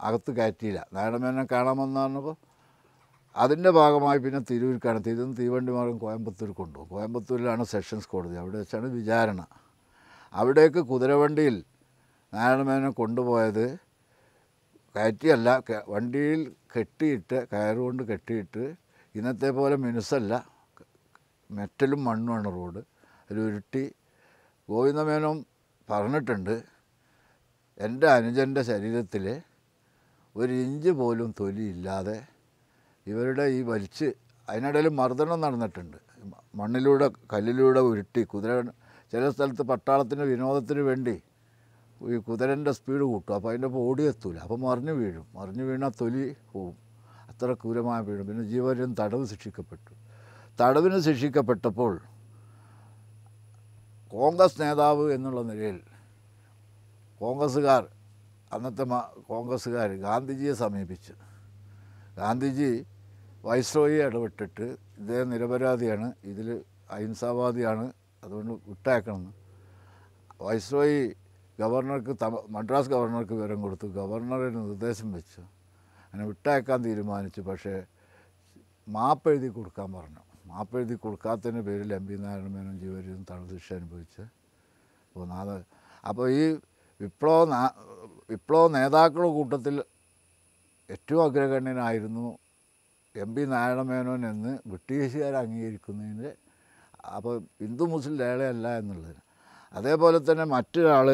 അകത്ത് 0.00 0.36
കയറ്റിയില്ല. 0.36 0.86
നാരായണമേനോൻ 0.92 1.48
കാണാമെന്ന് 1.52 2.00
പറഞ്ഞപ്പോൾ 2.00 2.36
അതിന്റെ 3.36 3.70
ഭാഗമായി 3.70 4.18
പിന്നെ 4.18 4.38
തിരൂർക്കാണ് 4.38 5.04
തിരുന്ന് 5.04 5.36
തീവണ്ടി 5.36 5.72
മാർഗം 5.72 5.98
കോയമ്പത്തൂർ 5.98 6.50
കൊണ്ടുപോകും. 6.50 6.90
കോയമ്പത്തൂരിലാണ് 6.90 7.64
സെഷൻസ് 7.64 8.08
കോടതി. 8.08 8.36
അവിടെ 8.36 8.56
വെച്ചാണ് 8.56 8.86
വിചാരണ. 8.86 9.46
അവിടേക്ക് 10.32 10.78
കുതിരവണ്ടിയിൽ 10.78 11.64
നാരായണമേനെ 12.34 12.90
കൊണ്ടുപോയത് 12.90 13.89
കയറ്റിയല്ല 14.94 15.48
വണ്ടിയിൽ 15.92 16.40
കെട്ടിയിട്ട് 16.74 17.38
കയറുകൊണ്ട് 17.52 18.02
കെട്ടിയിട്ട് 18.10 18.64
ഇന്നത്തെ 19.14 19.50
പോലെ 19.58 19.76
മിനുസല്ല 19.84 20.32
മെറ്റലും 21.50 22.00
മണ്ണുമാണ് 22.08 22.48
റോഡ്. 22.56 22.80
അതിലുരുട്ടി 23.28 23.84
ഗോവിന്ദമേനോൻ 24.68 25.38
പറഞ്ഞിട്ടുണ്ട് 25.88 26.54
എന്റെ 27.80 28.08
അനുജന്റെ 28.18 28.62
ശരീരത്തിൽ 28.70 29.24
ഒരു 30.36 30.52
ഇഞ്ച് 30.64 30.90
പോലും 31.00 31.28
തൊലിയില്ലാതെ 31.38 32.18
ഇവരുടെ 33.06 33.44
ഈ 33.56 33.60
വലിച്ച് 33.70 34.08
അതിനിടയിൽ 34.48 34.88
മർദ്ദനം 35.00 35.40
നടന്നിട്ടുണ്ട്. 35.44 35.98
മണ്ണിലൂടെ 36.58 37.06
കല്ലിലൂടെ 37.32 37.80
ഉരുട്ടി 37.90 38.22
കുതിര 38.32 38.52
ചില 39.12 39.22
സ്ഥലത്ത് 39.34 39.64
പട്ടാളത്തിന് 39.70 40.24
വിനോദത്തിന് 40.32 40.82
വേണ്ടി 40.90 41.14
ഈ 42.02 42.16
കുതിരന്റെ 42.16 42.72
സ്പീഡ് 42.72 43.00
കൂട്ടും. 43.00 43.34
അപ്പോൾ 43.34 43.48
അതിന്റെ 43.48 43.68
ഓടി 43.68 44.02
എത്തൂല. 44.02 44.38
അപ്പോൾ 44.38 44.58
മറിഞ്ഞു 44.58 44.92
വീഴും. 44.92 45.26
മറിഞ്ഞു 45.34 45.64
വീണാൽ 45.64 45.92
തൊലി 46.00 46.36
പോവും. 46.52 46.74
അത്ര 47.28 47.54
ക്രൂരമായ 47.54 48.00
വീഴും. 48.00 48.26
പിന്നെ 48.26 48.44
ജീവനും 48.44 48.94
തടവ് 48.94 49.26
ശിക്ഷിക്കപ്പെട്ടു. 49.26 49.94
തടവിന് 50.62 51.00
ശിക്ഷിക്കപ്പെട്ടപ്പോൾ 51.00 52.00
കോൺഗ്രസ് 54.12 54.60
നേതാവ് 54.60 55.12
എന്നുള്ള 55.12 55.42
നിലയിൽ 55.42 55.80
കോൺഗ്രസ്സുകാർ 57.20 57.88
അന്നത്തെ 58.52 58.84
കോൺഗ്രസ്സുകാർ 59.28 59.92
ഗാന്ധിജിയെ 59.92 60.52
സമീപിച്ചു. 60.52 61.12
ഗാന്ധിജി 62.16 62.86
വൈസ്രോയി 63.44 64.02
ഇടപെട്ടിട്ട് 64.02 64.76
ഇദ്ദേഹം 64.98 65.30
നിരപരാധിയാണ്. 65.30 66.12
ഇതിൽ 66.24 66.64
അഹിംസാവാദിയാണ്. 66.90 67.92
അതുകൊണ്ട് 68.24 68.52
വിട്ടയക്കണമെന്ന്. 68.52 69.30
വൈസ്രോയി 70.40 71.16
ഗവർണർക്ക് 71.60 72.12
മദ്രാസ് 72.56 72.90
ഗവർണർക്ക് 72.94 73.34
വിവരം 73.38 73.58
കൊടുത്തു. 73.64 73.86
ഗവർണറിന് 74.00 74.60
നിർദ്ദേശം 74.68 75.08
വെച്ചു. 75.12 75.42
അങ്ങനെ 76.04 76.24
വിട്ടയക്കാൻ 76.30 76.78
തീരുമാനിച്ചു. 76.86 77.40
പക്ഷേ 77.40 77.74
മാപ്പ് 78.88 79.30
എഴുതി 79.32 79.48
കൊടുക്കാൻ 79.48 79.88
പറഞ്ഞു. 79.92 80.22
മാപ്പ് 80.50 80.76
എഴുതി 80.78 80.94
കൊടുക്കാത്തതിന്റെ 80.94 81.62
പേരിൽ 81.68 81.90
എം 81.98 82.04
പി 82.06 82.14
നാരായണ 82.22 82.48
മേനോൻ 82.54 82.76
ജീവരും 82.84 83.22
തടവ് 83.30 83.48
ശിക്ഷ 83.54 83.68
അനുഭവിച്ച്. 83.72 84.22
പോന്നത് 85.14 85.56
അപ്പോൾ 86.08 86.26
ഈ 86.40 86.44
വിപ്ലവ 87.00 87.44
വിപ്ലവ 88.30 88.64
നേതാക്കളുടെ 88.76 89.30
കൂട്ടത്തിൽ 89.38 89.76
ഏറ്റവും 90.88 91.22
അഗ്രഗണ്യനായിരുന്നു 91.24 92.26
എം 93.14 93.30
പി 93.34 93.42
നാരായണ 93.52 93.82
മേനോൻ 93.90 94.22
എന്ന് 94.26 94.52
ബ്രിട്ടീഷുകാർ 94.66 95.34
അംഗീകരിക്കുന്നതിന് 95.34 96.30
അപ്പോൾ 97.16 97.34
ഹിന്ദു 97.62 97.84
മുസ്ലിം 97.92 98.16
ലേളയല്ല 98.16 98.68
എന്നുള്ളത് 98.78 99.20
അതേപോലെ 99.74 100.18
തന്നെ 100.18 100.44
മറ്റൊരാൾ 100.44 101.08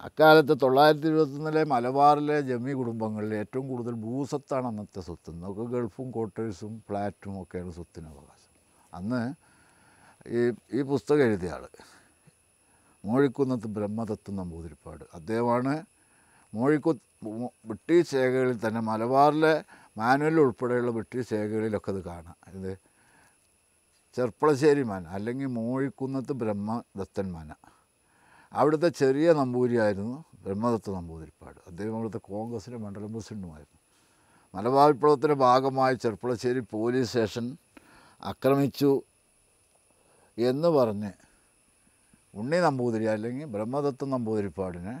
അക്കാലത്ത് 0.00 0.58
തൊള്ളായിരത്തി 0.62 1.06
ഇരുപത്തൊന്നിലെ 1.06 1.64
മലബാറിലെ 1.64 2.40
ജമ്മി 2.40 2.72
കുടുംബങ്ങളിൽ 2.72 3.34
ഏറ്റവും 3.34 3.68
കൂടുതൽ 3.68 3.90
ഭൂസ്വത്താണ് 3.90 4.66
അന്നത്തെ 4.66 5.00
സ്വത്ത്. 5.00 5.30
നമുക്ക് 5.30 5.60
ഗൾഫും 5.60 6.10
ക്വാർട്ടേഴ്സും 6.10 6.82
ഫ്ലാറ്റും 6.88 7.42
ഒക്കെയാണ് 7.42 7.72
സ്വത്തിന് 7.72 8.06
അവകാശം. 8.06 8.50
അന്ന് 8.94 9.34
ഈ 10.28 10.52
ഈ 10.72 10.82
പുസ്തകം 10.82 11.22
എഴുതിയ 11.22 11.50
ആൾ 11.50 11.68
മോഴിക്കുന്നത്ത് 13.04 13.66
ബ്രഹ്മതത്വം 13.66 14.36
നമ്പൂതിരിപ്പാട്. 14.36 15.04
അദ്ദേഹമാണ് 15.14 15.84
മോഴിക്കു 16.54 16.96
ബ്രിട്ടീഷ് 17.64 18.14
രേഖകളിൽ 18.14 18.68
തന്നെ 18.68 18.80
മലബാറിലെ 18.80 19.64
മാനുവൽ 19.96 20.40
ഉൾപ്പെടെയുള്ള 20.40 20.90
ബ്രിട്ടീഷ് 20.90 21.32
രേഖകളിലൊക്കെ 21.32 21.90
അത് 21.90 22.04
കാണാം. 22.04 22.36
ഇത് 22.52 22.78
ചെർപ്പളശ്ശേരി 24.14 24.82
മാന 24.82 25.06
അല്ലെങ്കിൽ 25.06 25.46
മോഴിക്കുന്നത്ത് 25.46 26.32
ബ്രഹ്മദത്തൻ 26.32 27.32
മന. 27.32 27.54
അവിടുത്തെ 28.52 28.88
ചെറിയ 29.00 29.32
നമ്പൂരിയായിരുന്നു 29.32 30.16
ബ്രഹ്മദത്ത 30.44 30.90
നമ്പൂതിരിപ്പാട്. 30.90 31.58
അദ്ദേഹം 31.66 31.94
അവിടുത്തെ 31.96 32.20
കോൺഗ്രസിന്റെ 32.28 32.78
മണ്ഡലം 32.78 33.12
പ്രസിഡന്റുമായിരുന്നു 33.12 33.78
മലബാർ 34.54 34.88
വിപ്ലവത്തിന്റെ 34.92 35.34
ഭാഗമായി 35.42 35.96
ചെർപ്പളശ്ശേരി 35.96 36.60
പോലീസ് 36.72 37.08
സ്റ്റേഷൻ 37.08 37.46
ആക്രമിച്ചു 38.20 38.90
എന്ന് 40.38 40.68
പറഞ്ഞ് 40.68 41.10
ഉണ്ണി 42.34 42.56
നമ്പൂതിരി 42.56 43.06
അല്ലെങ്കിൽ 43.06 43.46
ബ്രഹ്മദത്ത 43.46 44.04
നമ്പൂതിരിപ്പാടിനെ 44.08 44.96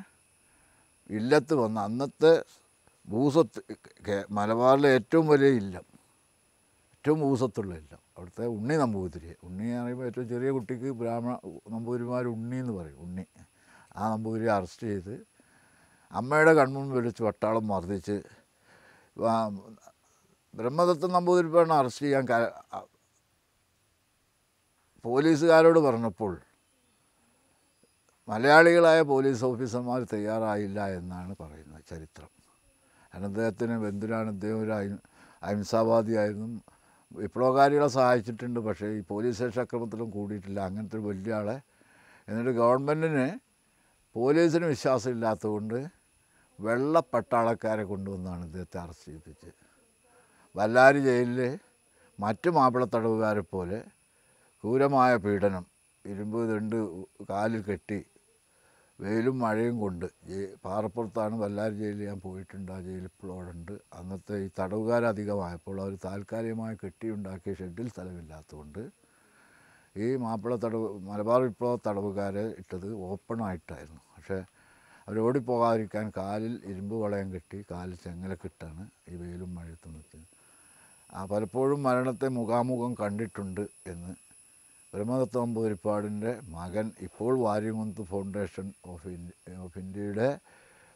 ഇല്ലത്ത് 1.10 1.54
വന്ന് 1.54 1.80
അന്നത്തെ 1.80 2.32
ഭൂസ്വത്ത് 3.08 3.60
മലബാറിലെ 4.30 4.88
ഏറ്റവും 4.94 5.26
വലിയ 5.28 5.50
ഇല്ലം 5.52 5.86
ഏറ്റവും 7.00 7.20
ഭൂസ്വത്തുള്ള 7.24 7.72
ഇല്ലം 7.80 8.00
അവിടുത്തെ 8.16 8.46
ഉണ്ണി 8.54 8.74
നമ്പൂതിരി. 8.80 9.30
ഉണ്ണി 9.46 9.66
എന്ന് 9.66 9.82
പറയുമ്പോൾ 9.82 10.06
ഏറ്റവും 10.08 10.26
ചെറിയ 10.32 10.48
കുട്ടിക്ക് 10.56 10.88
ബ്രാഹ്മണ 11.00 11.34
നമ്പൂതിരിമാർ 11.74 12.24
ഉണ്ണി 12.32 12.56
എന്ന് 12.62 12.72
പറയും 12.78 12.98
ഉണ്ണി. 13.04 13.24
ആ 13.98 14.08
നമ്പൂതിരി 14.14 14.46
അറസ്റ്റ് 14.54 14.86
ചെയ്ത് 14.90 15.14
അമ്മയുടെ 16.18 16.52
കൺമുമ്പിൽ 16.58 16.94
വിളിച്ച് 16.98 17.22
വട്ടാളം 17.26 17.64
മർദ്ദിച്ച് 17.70 18.16
ബ്രഹ്മദത്ത 20.58 21.08
നമ്പൂതിരിപ്പാണ് 21.16 21.72
അറസ്റ്റ് 21.78 22.04
ചെയ്യാൻ 22.06 22.26
പോലീസുകാരോട് 25.04 25.80
പറഞ്ഞപ്പോൾ 25.86 26.34
മലയാളികളായ 28.28 29.00
പോലീസ് 29.12 29.42
ഓഫീസർമാർ 29.50 30.02
തയ്യാറായില്ല 30.12 30.80
എന്നാണ് 30.98 31.32
പറയുന്നത് 31.42 31.86
ചരിത്രം. 31.92 32.30
കാരണം 33.12 33.28
അദ്ദേഹത്തിന് 33.30 33.78
ബന്ധുരാണ് 33.86 34.28
അദ്ദേഹം 34.34 34.60
ഒരു 34.64 34.74
അഹിംസാവാദിയായിരുന്നു. 35.46 36.60
വിപ്ലവകാരികളെ 37.18 37.88
സഹായിച്ചിട്ടുണ്ട്. 37.98 38.60
പക്ഷേ 38.60 38.88
ഈ 38.98 39.00
പോലീസ് 39.12 39.36
സ്റ്റേഷൻ 39.36 39.62
അക്രമത്തിലും 39.62 40.10
കൂടിയിട്ടില്ല. 40.10 40.58
അങ്ങനത്തെ 40.68 40.98
ഒരു 40.98 41.06
വലിയ 41.10 41.34
ആളെ. 41.34 41.56
എന്നിട്ട് 42.28 42.52
ഗവൺമെന്റിന് 42.60 43.26
പോലീസിന് 44.16 44.66
വിശ്വാസമില്ലാത്തതുകൊണ്ട് 44.74 45.78
വെള്ള 46.58 47.02
പട്ടാളക്കാരെ 47.12 47.84
കൊണ്ടുവന്നാണ് 47.92 48.42
ഇദ്ദേഹത്തെ 48.48 48.78
അറസ്റ്റ് 48.84 49.06
ചെയ്യിപ്പിച്ചത്. 49.06 49.54
വല്ലാരി 50.54 51.00
ജയിലിൽ 51.08 51.40
മറ്റു 52.18 52.48
മാപ്പിളത്തടവുകാരെ 52.50 53.44
പോലെ 53.54 53.78
ക്രൂരമായ 54.64 55.12
പീഡനം 55.16 55.64
ഇരുമ്പ് 56.04 56.38
ദണ്ട് 56.50 56.76
കാലിൽ 57.30 57.60
കെട്ടി 57.68 57.98
വെയിലും 59.00 59.36
മഴയും 59.38 59.76
കൊണ്ട് 59.80 60.06
പാറപ്പുറത്താണ് 60.64 61.34
വല്ലാർ 61.34 61.70
ജയിലിൽ 61.72 62.02
ഞാൻ 62.08 62.18
പോയിട്ടുണ്ട്. 62.20 62.70
ആ 62.72 62.80
ഉണ്ട്. 63.52 63.74
അന്നത്തെ 63.98 64.36
ഈ 64.44 64.48
തടവുകാരധികമായപ്പോൾ 64.58 65.76
അവർ 65.80 65.94
താൽക്കാലികമായി 66.04 66.76
കെട്ടിയുണ്ടാക്കിയ 66.82 67.54
ഷെഡിൽ 67.54 67.88
സ്ഥലമില്ലാത്തതുകൊണ്ട് 67.88 68.82
ഈ 69.96 70.08
മാപ്പിള 70.16 70.54
തടവ് 70.56 70.88
മലബാർ 71.08 71.40
വിപ്ലവ 71.42 71.72
തടവുകാരെ 71.86 72.44
ഇട്ടത് 72.60 72.88
ഓപ്പണായിട്ടായിരുന്നു 73.08 74.02
പക്ഷേ 74.12 74.38
അവരോടി 75.08 75.40
പോകാതിരിക്കാൻ 75.40 76.06
കാലിൽ 76.16 76.54
ഇരുമ്പ് 76.64 76.94
വളയം 76.96 77.28
കെട്ടി 77.32 77.58
കാലിൽ 77.70 77.96
ചെങ്ങലക്കിട്ടാണ് 78.04 78.82
ഈ 79.08 79.16
വെയിലും 79.16 79.50
മഴയത്തും 79.54 79.96
ആ 81.10 81.22
പലപ്പോഴും 81.24 81.80
മരണത്തെ 81.82 82.28
മുഖാമുഖം 82.28 82.92
കണ്ടിട്ടുണ്ട് 82.94 83.64
എന്ന് 83.86 84.12
ബ്രഹ്മദത്ത 84.92 85.34
നമ്പൂതിരിപ്പാടിന്റെ 85.42 86.32
മകൻ 86.56 86.86
ഇപ്പോൾ 87.06 87.32
Variyankunnu 87.44 88.04
foundation 88.12 88.66
of 88.92 89.08
India 89.16 89.56
of 89.66 89.78
ഇന്ത്യയുടെ 89.78 90.28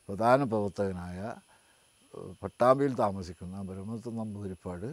പ്രധാന 0.08 0.44
പ്രവർത്തകനായ 0.44 1.18
പട്ടാമ്പിയിൽ 2.42 2.92
താമസിക്കുന്ന 3.02 3.62
ബ്രഹ്മദത്ത 3.70 4.14
നമ്പൂതിരിപ്പാട് 4.20 4.88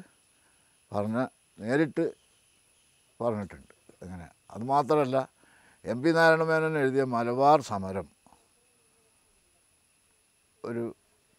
പറഞ്ഞ 0.91 1.17
നേരിട്ട് 1.59 2.05
പറഞ്ഞിട്ടുണ്ട്. 3.19 3.73
അങ്ങനെ 4.03 4.27
അതുമാത്രമല്ല 4.55 5.17
എം 5.85 5.99
പി 6.03 6.09
നാരായണമേനോൻ 6.17 6.75
എഴുതിയ 6.83 7.03
മലബാർ 7.15 7.59
സമരം 7.71 8.07
ഒരു 10.63 10.83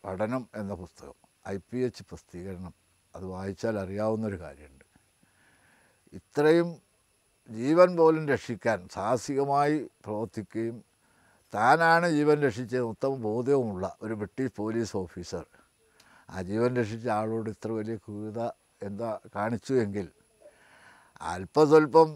പഠനം 0.04 0.42
എന്ന 0.60 0.72
പുസ്തകം 0.74 1.18
ഐ 1.48 1.56
പി 1.68 1.78
എച്ച് 1.86 2.02
പ്രസിദ്ധീകരണം 2.08 2.74
അത് 3.14 3.24
വായിച്ചാൽ 3.34 3.76
അറിയാവുന്നൊരു 3.78 4.38
കാര്യമുണ്ട്. 4.44 4.86
ഇത്രയും 6.18 6.68
ജീവൻ 7.50 7.96
പോലും 7.96 8.28
രക്ഷിക്കാൻ 8.28 8.88
സാഹസികമായി 8.92 9.90
പ്രവർത്തിക്കുകയും 10.04 10.84
താനാണ് 11.54 12.10
ജീവൻ 12.10 12.42
രക്ഷിച്ച 12.42 12.76
ഉത്തമ 12.76 13.16
ബോധ്യവുമുള്ള 13.16 13.96
ഒരു 14.02 14.14
ബ്രിട്ടീഷ് 14.14 14.52
പോലീസ് 14.56 14.96
ഓഫീസർ. 14.96 15.44
ആ 16.30 16.42
ജീവൻ 16.42 16.76
രക്ഷിച്ച 16.76 17.08
ആളോട് 17.08 17.50
ഇത്ര 17.50 17.70
വലിയ 17.70 17.96
ക്രൂരത 17.96 18.50
എന്താ 18.82 19.20
കാണിച്ചു 19.36 19.74
എങ്കിൽ 19.74 20.08
അല്പസ്വല്പം 21.22 22.08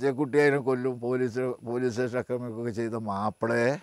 ചെക്കുട്ടിയതിനെ 0.00 0.58
കൊല്ലും 0.58 1.00
പോലീസ് 1.00 1.38
പോലീസ് 1.38 1.92
സ്റ്റേഷൻ 1.92 2.18
അക്രമിക്കുകയൊക്കെ 2.18 2.70
ചെയ്ത 2.70 2.94
മാപ്പിളയെ 2.94 3.78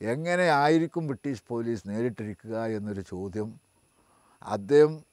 എങ്ങനെയായിരിക്കും 0.00 1.06
ബ്രിട്ടീഷ് 1.06 1.42
പോലീസ് 1.48 1.88
നേരിട്ടിരിക്കുക 1.88 2.64
എന്നൊരു 2.64 3.00
ചോദ്യം 3.00 3.60
അദ്ദേഹം 4.42 5.04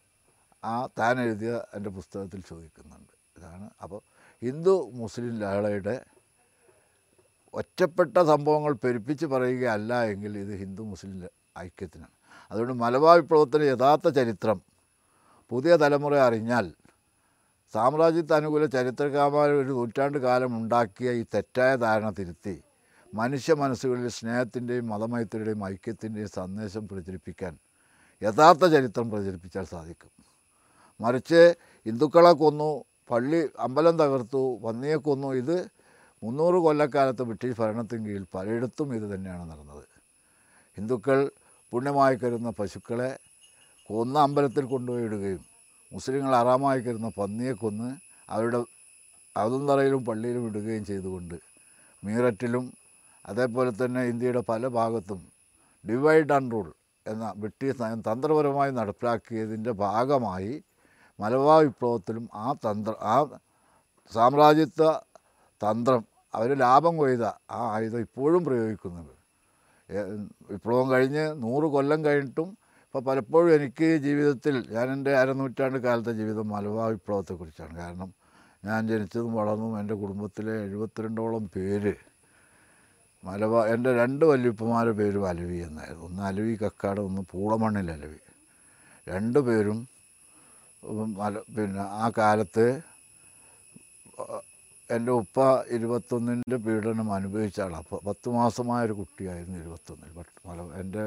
ആ 0.63 0.87
താൻ 0.99 1.19
എഴുതിയ 1.21 1.61
എന്റെ 1.73 1.89
പുസ്തകത്തിൽ 1.89 2.41
ചോദിക്കുന്നുണ്ട്. 2.41 3.13
ഇതാണ്. 3.37 3.69
അപ്പോൾ 3.81 4.01
ഹിന്ദു 4.43 4.91
മുസ്ലിം 4.93 5.39
ലഹളയുടെ 5.39 6.05
ഒറ്റപ്പെട്ട 7.53 8.17
സംഭവങ്ങൾ 8.17 8.73
പെരുപ്പിച്ച് 8.73 9.25
പറയുകയല്ല 9.25 10.03
എങ്കിൽ 10.03 10.37
ഇത് 10.37 10.59
ഹിന്ദു 10.59 10.81
മുസ്ലിം 10.81 11.29
ഐക്യത്തിനാണ്. 11.59 12.13
അതുകൊണ്ട് 12.51 12.73
മലബാർ 12.73 13.17
വിപ്ലവത്തിന്റെ 13.19 13.67
യഥാർത്ഥ 13.67 14.09
ചരിത്രം 14.09 14.61
പുതിയ 15.51 15.75
തലമുറ 15.75 16.15
അറിഞ്ഞാൽ 16.15 16.73
സാമ്രാജ്യത്തെ 17.73 18.33
അനുകൂല 18.35 18.65
ചരിത്രകാരന്മാർ 18.65 19.49
ഒരു 19.49 19.69
നൂറ്റാണ്ട് 19.69 20.17
കാലം 20.17 20.57
ഉണ്ടാക്കിയ 20.57 21.11
ഈ 21.11 21.25
തെറ്റായ 21.33 21.75
ധാരണ 21.75 22.09
തിരുത്തി 22.09 22.63
മനുഷ്യ 23.13 23.53
മനസ്സുകളിൽ 23.53 24.07
സ്നേഹത്തിന്റെയും 24.07 24.87
മതമൈത്രിയുടെയും 24.87 25.65
ഐക്യത്തിന്റെയും 25.65 26.27
സന്ദേശം 26.27 26.87
പ്രചരിപ്പിക്കാൻ 26.87 27.57
യഥാർത്ഥ 28.21 28.65
ചരിത്രം 28.65 29.09
പ്രചരിപ്പിച്ചാൽ 29.09 29.63
സാധിക്കും. 29.63 30.11
മറിച്ച് 30.99 31.55
ഹിന്ദുക്കളെ 31.85 32.31
കൊന്നു 32.31 32.85
പള്ളി 33.09 33.39
അമ്പലം 33.59 33.95
തകർത്തു. 34.01 34.41
പന്നിയെ 34.65 34.97
കൊന്നു. 35.07 35.29
ഇത് 35.41 35.57
മുന്നൂറ് 36.23 36.57
കൊല്ലക്കാലത്ത് 36.57 37.23
ബ്രിട്ടീഷ് 37.23 37.57
ഭരണത്തിന് 37.61 38.05
കീഴിൽ 38.07 38.25
പലയിടത്തും 38.35 38.89
ഇത് 38.95 39.05
തന്നെയാണ് 39.13 39.43
നടന്നത്. 39.51 39.85
ഹിന്ദുക്കൾ 40.77 41.19
പുണ്യമായി 41.73 42.15
കരുതുന്ന 42.15 42.51
പശുക്കളെ 42.59 43.09
കൊന്ന 43.89 44.15
അമ്പലത്തിൽ 44.19 44.65
കൊണ്ടുപോയി 44.65 45.05
ഇടുകയും 45.05 45.43
മുസ്ലിങ്ങൾ 45.91 46.33
അറാമായി 46.35 46.79
കരുന്ന 46.79 47.09
പന്നിയെ 47.17 47.53
കൊന്ന് 47.53 47.89
അവരുടെ 48.29 48.59
അതുന്തറയിലും 49.35 50.01
പള്ളിയിലും 50.05 50.43
ഇടുകയും 50.47 50.83
ചെയ്തുകൊണ്ട് 50.85 51.37
മീററ്റിലും 52.03 52.65
അതേപോലെ 53.25 53.71
തന്നെ 53.71 54.01
ഇന്ത്യയുടെ 54.03 54.41
പല 54.41 54.67
ഭാഗത്തും 54.77 55.21
ഡിവൈഡ് 55.85 56.33
ആൻഡ് 56.33 56.51
റൂൾ 56.51 56.67
എന്ന 57.05 57.25
ബ്രിട്ടീഷ് 57.37 57.77
നയം 57.81 57.99
തന്ത്രപരമായി 58.01 58.71
നടപ്പിലാക്കിയതിന്റെ 58.71 59.71
ഭാഗമായി 59.85 60.53
മലബാർ 61.19 61.63
വിപ്ലവത്തിലും 61.63 62.29
ആ 62.35 62.53
തന്ത്ര 62.53 62.93
ആ 63.13 63.15
സാമ്രാജ്യത്വ 64.11 64.83
തന്ത്രം 65.61 66.03
അവർ 66.33 66.57
ലാഭം 66.57 66.97
കൊയ്ത 66.97 67.23
ആ 67.51 67.75
ആയുധം 67.75 67.99
ഇപ്പോഴും 67.99 68.45
പ്രയോഗിക്കുന്നുണ്ട്. 68.45 69.15
വിപ്ലവം 70.51 70.91
കഴിഞ്ഞ് 70.91 71.43
നൂറ് 71.43 71.63
കൊല്ലം 71.63 72.05
കഴിഞ്ഞിട്ടും 72.05 72.49
ഇപ്പോൾ 72.85 73.03
പലപ്പോഴും 73.03 73.55
എനിക്ക് 73.55 73.97
ജീവിതത്തിൽ 73.97 74.67
ഞാൻ 74.71 74.91
എന്റെ 74.93 75.17
അരനൂറ്റാണ്ട് 75.17 75.79
കാലത്തെ 75.79 76.11
ജീവിതം 76.11 76.49
മലബാർ 76.49 76.91
വിപ്ലവത്തെക്കുറിച്ചാണ് 76.91 77.77
കാരണം 77.77 78.09
ഞാൻ 78.65 78.87
ജനിച്ചതും 78.87 79.33
വളർന്നതും 79.33 79.79
എന്റെ 79.79 79.93
കുടുംബത്തിലെ 79.93 80.55
എഴുപത്തിരണ്ടോളം 80.63 81.51
പേര് 81.55 81.93
മലബാർ 83.23 83.67
എന്റെ 83.67 83.93
രണ്ട് 84.01 84.25
വല്യപ്പന്മാരുടെ 84.25 84.95
പേരും 84.97 85.29
അലവി 85.29 85.57
എന്നായിരുന്നു. 85.67 86.05
ഒന്ന് 86.05 86.23
അലവി 86.23 86.57
കക്കാട് 86.63 87.01
ഒന്ന് 87.01 87.21
പൂളമണ്ണിൽ 87.31 87.91
അലവി. 87.91 88.19
രണ്ടു 89.07 89.39
പേരും 89.39 89.79
പിന്നെ 91.55 91.83
ആ 92.01 92.05
കാലത്ത് 92.17 92.65
എന്റെ 94.89 95.11
ഉപ്പ 95.21 95.39
ഇരുപത്തൊന്നിന്റെ 95.75 96.57
പീഡനം 96.65 97.09
അനുഭവിച്ച 97.13 97.59
അപ്പോൾ 97.81 97.99
പത്ത് 98.07 98.27
മാസമായ 98.37 98.85
ഒരു 98.87 98.95
കുട്ടിയായിരുന്നു 98.99 99.57
ഇരുപത്തൊന്നിൽ. 99.63 100.11
മല 100.47 100.61
എന്റെ 100.81 101.05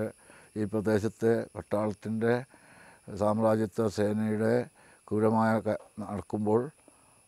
ഈ 0.57 0.64
പ്രദേശത്തെ 0.73 1.33
പട്ടാളത്തിന്റെ 1.57 2.35
സാമ്രാജ്യത്വ 3.21 3.87
സേനയുടെ 3.97 4.52
ക്രൂരമായ 5.09 5.52
നടക്കുമ്പോൾ 6.02 6.61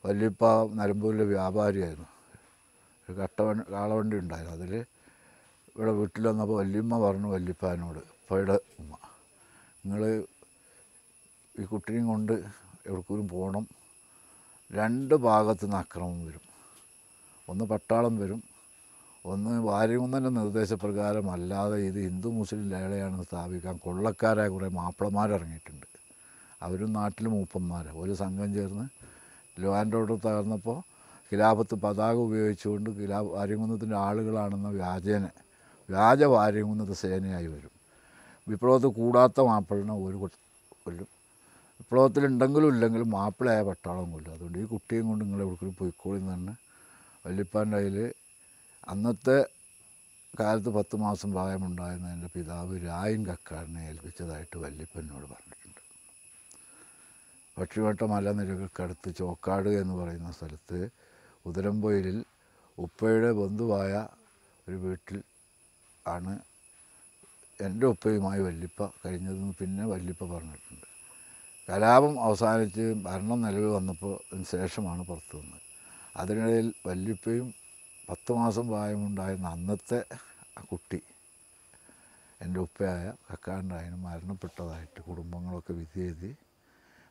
വല്യപ്പ 0.05 0.45
നിലമ്പൂരിലെ 0.81 1.25
വ്യാപാരിയായിരുന്നു. 1.35 2.09
ഒരു 3.09 3.15
കട്ടവണ്ടി 3.21 3.65
കാളവണ്ടി 3.75 4.17
ഉണ്ടായിരുന്നു. 4.23 4.57
അതിൽ 4.59 4.73
ഇവിടെ 5.77 5.93
വീട്ടിൽ 6.01 6.25
വന്നപ്പോൾ 6.31 6.57
വല്യമ്മ 6.63 6.99
പറഞ്ഞു 7.07 7.29
വല്യപ്പാനോട് 7.35 8.01
ഉപ്പയുടെ 8.15 8.57
ഉമ്മ 8.81 8.93
നിങ്ങൾ 9.85 10.03
ഈ 11.55 11.65
കുട്ടിനെയും 11.65 12.07
കൊണ്ട് 12.07 12.33
എവിടേക്കും 12.87 13.29
പോകണം. 13.29 13.67
രണ്ട് 14.73 15.15
ഭാഗത്തു 15.15 15.65
നിന്ന് 15.65 15.77
അക്രമം 15.77 16.27
വരും. 16.27 16.41
ഒന്ന് 17.49 17.65
പട്ടാളം 17.65 18.19
വരും. 18.19 18.43
ഒന്ന് 19.25 19.61
വാര്യകുന്നന്റെ 19.61 20.29
നിർദ്ദേശപ്രകാരം 20.29 21.31
അല്ലാതെ 21.31 21.77
ഇത് 21.77 21.95
ഹിന്ദു 21.95 22.29
മുസ്ലിം 22.29 22.71
ലേളയാണ് 22.71 23.25
സ്ഥാപിക്കാൻ 23.25 23.77
കൊള്ളക്കാരായ 23.77 24.49
കുറേ 24.49 24.69
മാപ്പിളമാരിറങ്ങിയിട്ടുണ്ട്. 24.69 25.87
അവരും 26.63 26.93
നാട്ടിൽ 26.93 27.29
മൂപ്പന്മാർ 27.29 27.89
ഒരു 27.89 28.15
സംഘം 28.15 28.55
ചേർന്ന് 28.55 28.87
ലോഹാൻഡോട് 29.61 30.13
തകർന്നപ്പോൾ 30.13 30.79
ഖിലാഫത്ത് 31.33 31.75
പതാക 31.75 32.15
ഉപയോഗിച്ചുകൊണ്ട് 32.15 32.91
ഖിലാ 32.91 33.21
വാര്യകുന്നത്തിന്റെ 33.21 33.97
ആളുകളാണെന്ന 33.97 34.69
വ്യാജേന 34.69 35.25
വ്യാജ 35.89 36.23
വാര്യകുന്നത്ത് 36.25 36.93
സേനയായി 36.93 37.47
വരും. 37.47 37.71
വിപ്ലവത്തിൽ 38.49 38.89
കൂടാത്ത 38.89 39.41
മാപ്പിളിനെ 39.41 39.93
ഒരു 39.93 40.17
കൊല്ലും 40.85 41.14
വിപ്ലവത്തിലുണ്ടെങ്കിലും 41.81 42.69
ഇല്ലെങ്കിലും 42.75 43.09
മാപ്പിളയായ 43.11 43.63
പട്ടാളം 43.63 44.13
കൊല്ലും 44.13 44.33
അതുകൊണ്ട് 44.35 44.59
ഈ 44.59 44.65
കുട്ടിയും 44.65 45.09
കൊണ്ട് 45.09 45.25
നിങ്ങൾ 45.25 45.41
എവിടേക്കും 45.47 45.77
പോയിക്കോളി 45.81 46.21
തന്നെ 46.35 46.55
വല്യപ്പാന്റെ 47.27 48.07
അന്നത്തെ 48.93 49.39
കാലത്ത് 50.41 50.71
പത്ത് 50.77 50.97
മാസം 50.97 51.33
പ്രായമുണ്ടായിരുന്ന 51.33 52.09
എന്റെ 52.13 52.29
പിതാവ് 52.35 52.75
രായൻ 52.87 53.21
കക്കാടിനെ 53.27 53.83
ഏൽപ്പിച്ചതായിട്ട് 53.91 54.57
വല്യപ്പനോട് 54.65 55.27
പറഞ്ഞിട്ടുണ്ട്. 55.33 55.83
പക്ഷിവട്ട 57.57 58.03
മലനിരകൾക്കടുത്ത് 58.03 59.11
ചോക്കാട് 59.21 59.71
എന്ന് 59.83 59.95
പറയുന്ന 59.95 60.33
സ്ഥലത്ത് 60.33 60.81
ഉദരമ്പൊയിലിൽ 61.47 62.19
ഉപ്പയുടെ 62.79 63.31
ബന്ധുവായ 63.33 63.93
ഒരു 64.69 64.77
വീട്ടിൽ 64.77 65.19
ആണ് 66.07 66.35
എന്റെ 67.61 67.87
ഉപ്പയുമായി 67.87 68.41
വല്ലിപ്പ 68.41 68.91
കഴിഞ്ഞതെന്ന് 69.03 69.55
പിന്നെ 69.61 69.85
വല്ലിപ്പ 69.87 70.25
പറഞ്ഞിട്ടുണ്ട്. 70.35 70.89
കലാപം 71.69 72.15
അവസാനിച്ച് 72.27 72.85
ഭരണം 73.07 73.39
നിലവിൽ 73.45 73.71
വന്നപ്പോൾ 73.77 74.15
ശേഷമാണ് 74.53 75.03
പുറത്തു 75.09 75.35
വന്നത്. 75.37 75.61
അതിനിടയിൽ 76.17 76.67
വല്യപ്പയും 76.87 77.47
പത്ത് 78.09 78.33
മാസം 78.41 78.65
പ്രായമുണ്ടായിരുന്ന 78.69 79.49
അന്നത്തെ 79.49 80.01
കുട്ടി 80.71 81.01
എന്റെ 82.41 82.59
ഉപ്പയായ 82.61 83.05
കക്കാണ്ടായനും 83.29 84.01
മരണപ്പെട്ടതായിട്ട് 84.09 85.01
കുടുംബങ്ങളൊക്കെ 85.09 85.73
വിധി 85.81 86.01
എഴുതി 86.07 86.31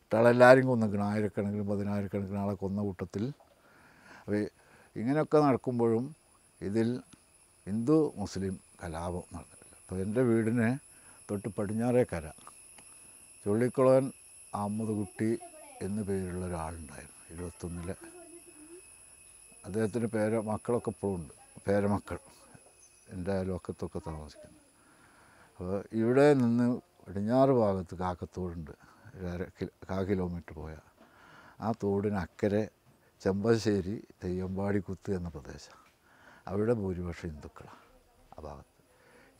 ഇട്ടാളെല്ലാവരും 0.03 0.65
കൊന്നിക്കണം 0.67 1.07
ആയിരക്കണക്കിന് 1.11 1.65
പതിനായിരക്കണക്കിന് 1.71 2.39
ആളെ 2.43 2.55
കൊന്ന 2.63 2.81
കൂട്ടത്തിൽ. 2.81 3.23
അപ്പോൾ 4.19 4.41
ഇങ്ങനെയൊക്കെ 4.95 5.37
നടക്കുമ്പോഴും 5.47 6.05
ഇതിൽ 6.61 6.89
ഹിന്ദു 7.67 7.97
മുസ്ലിം 8.21 8.55
കലാപം 8.81 9.25
നടന്നിട്ടില്ല 9.35 9.75
അപ്പോൾ 9.81 9.99
എന്റെ 10.05 10.21
വീടിന് 10.29 10.67
തൊട്ട് 11.29 11.49
പടിഞ്ഞാറേ 11.57 12.03
കര 12.13 12.25
ചുള്ളിക്കുളവൻ 13.45 14.05
അഹമ്മദ് 14.55 14.89
കുട്ടി 14.89 15.39
എന്നു 15.81 16.01
പേരുള്ള 16.01 16.45
ഒരാളുണ്ടായിരുന്നു 16.45 17.37
എഴുപത്തൊന്നിലെ. 17.37 17.95
അദ്ദേഹത്തിന്റെ 19.65 20.07
പേര 20.07 20.39
മക്കളൊക്കെ 20.39 20.89
ഇപ്പോഴും 20.89 21.15
ഉണ്ട്. 21.15 21.33
പേരമക്കൾ 21.67 22.17
എന്റെ 23.09 23.43
ലോക്കത്തൊക്കെ 23.43 23.99
താമസിക്കുന്നു. 24.07 24.59
അപ്പോൾ 25.59 25.83
ഇവിടെ 25.91 26.33
നിന്ന് 26.33 26.81
പടിഞ്ഞാറ് 27.07 27.49
ഭാഗത്ത് 27.49 27.95
കാക്കത്തോടുണ്ട് 27.95 28.71
ഒരു 29.35 29.67
കാ 29.91 30.03
കിലോമീറ്റർ 30.03 30.53
പോയ 30.53 30.77
ആ 31.61 31.71
തോടിന് 31.83 32.15
അക്കരെ 32.15 32.69
ചെമ്പശ്ശേരി 33.21 34.07
തെയ്യമ്പാടി 34.23 34.79
കുത്ത് 34.79 35.15
എന്ന 35.17 35.29
പ്രദേശം. 35.29 35.77
അവിടെ 36.47 36.73
ഭൂരിപക്ഷം 36.73 37.29
ഹിന്ദുക്കളാണ് 37.29 37.79
ആ 38.39 38.41
ഭാഗത്ത്. 38.41 38.73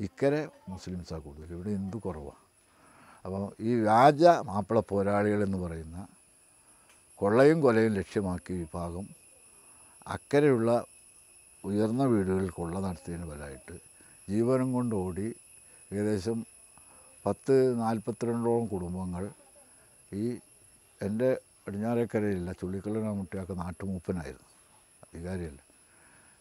ഇക്കരെ 0.04 0.50
മുസ്ലിംസാണ് 0.70 1.22
കൂടുതൽ. 1.22 1.54
ഇവിടെ 1.54 1.70
ഹിന്ദു 1.70 1.98
കുറവാണ്. 1.98 2.43
അപ്പോൾ 3.26 3.56
ഈ 3.60 3.74
വ്യാജ 3.76 4.24
മാപ്പിള 4.26 4.80
പോരാളികൾ 4.80 5.44
എന്ന് 5.44 5.58
പറയുന്ന 5.58 6.08
കൊള്ളയും 7.20 7.62
കൊലയും 7.62 7.94
ലക്ഷ്യമാക്കിയ 7.94 8.58
വിഭാഗം 8.58 9.06
അക്കരെയുള്ള 10.08 10.72
ഉയർന്ന 11.64 12.04
വീടുകളിൽ 12.06 12.50
കൊള്ള 12.50 12.80
നടത്തിയതിന് 12.80 13.28
ഫലമായിട്ട് 13.30 13.76
ജീവനം 14.30 14.74
കൊണ്ട് 14.74 14.96
ഓടി 14.96 15.28
ഏകദേശം 15.92 16.46
പത്ത് 17.26 17.80
നാൽപ്പത്തിരണ്ടോളം 17.80 18.66
കുടുംബങ്ങൾ 18.68 19.26
ഈ 20.14 20.26
എന്റെ 21.02 21.30
പടിഞ്ഞാറേക്കരയില്ല 21.68 22.52
ചുള്ളിക്കള്ളന 22.52 23.12
മുട്ടിയാക്ക 23.12 23.52
നാട്ടുമൂപ്പനായിരുന്നു. 23.52 24.50
അധികാരിയല്ല. 25.04 25.60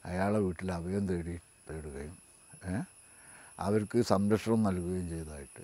അയാളെ 0.04 0.38
വീട്ടിൽ 0.38 0.72
അഭയം 0.72 1.04
തേടി 1.08 1.36
തേടുകയും 1.68 2.16
അവർക്ക് 3.58 3.98
സംരക്ഷണം 4.02 4.62
നൽകുകയും 4.62 5.06
ചെയ്തതായിട്ട് 5.08 5.62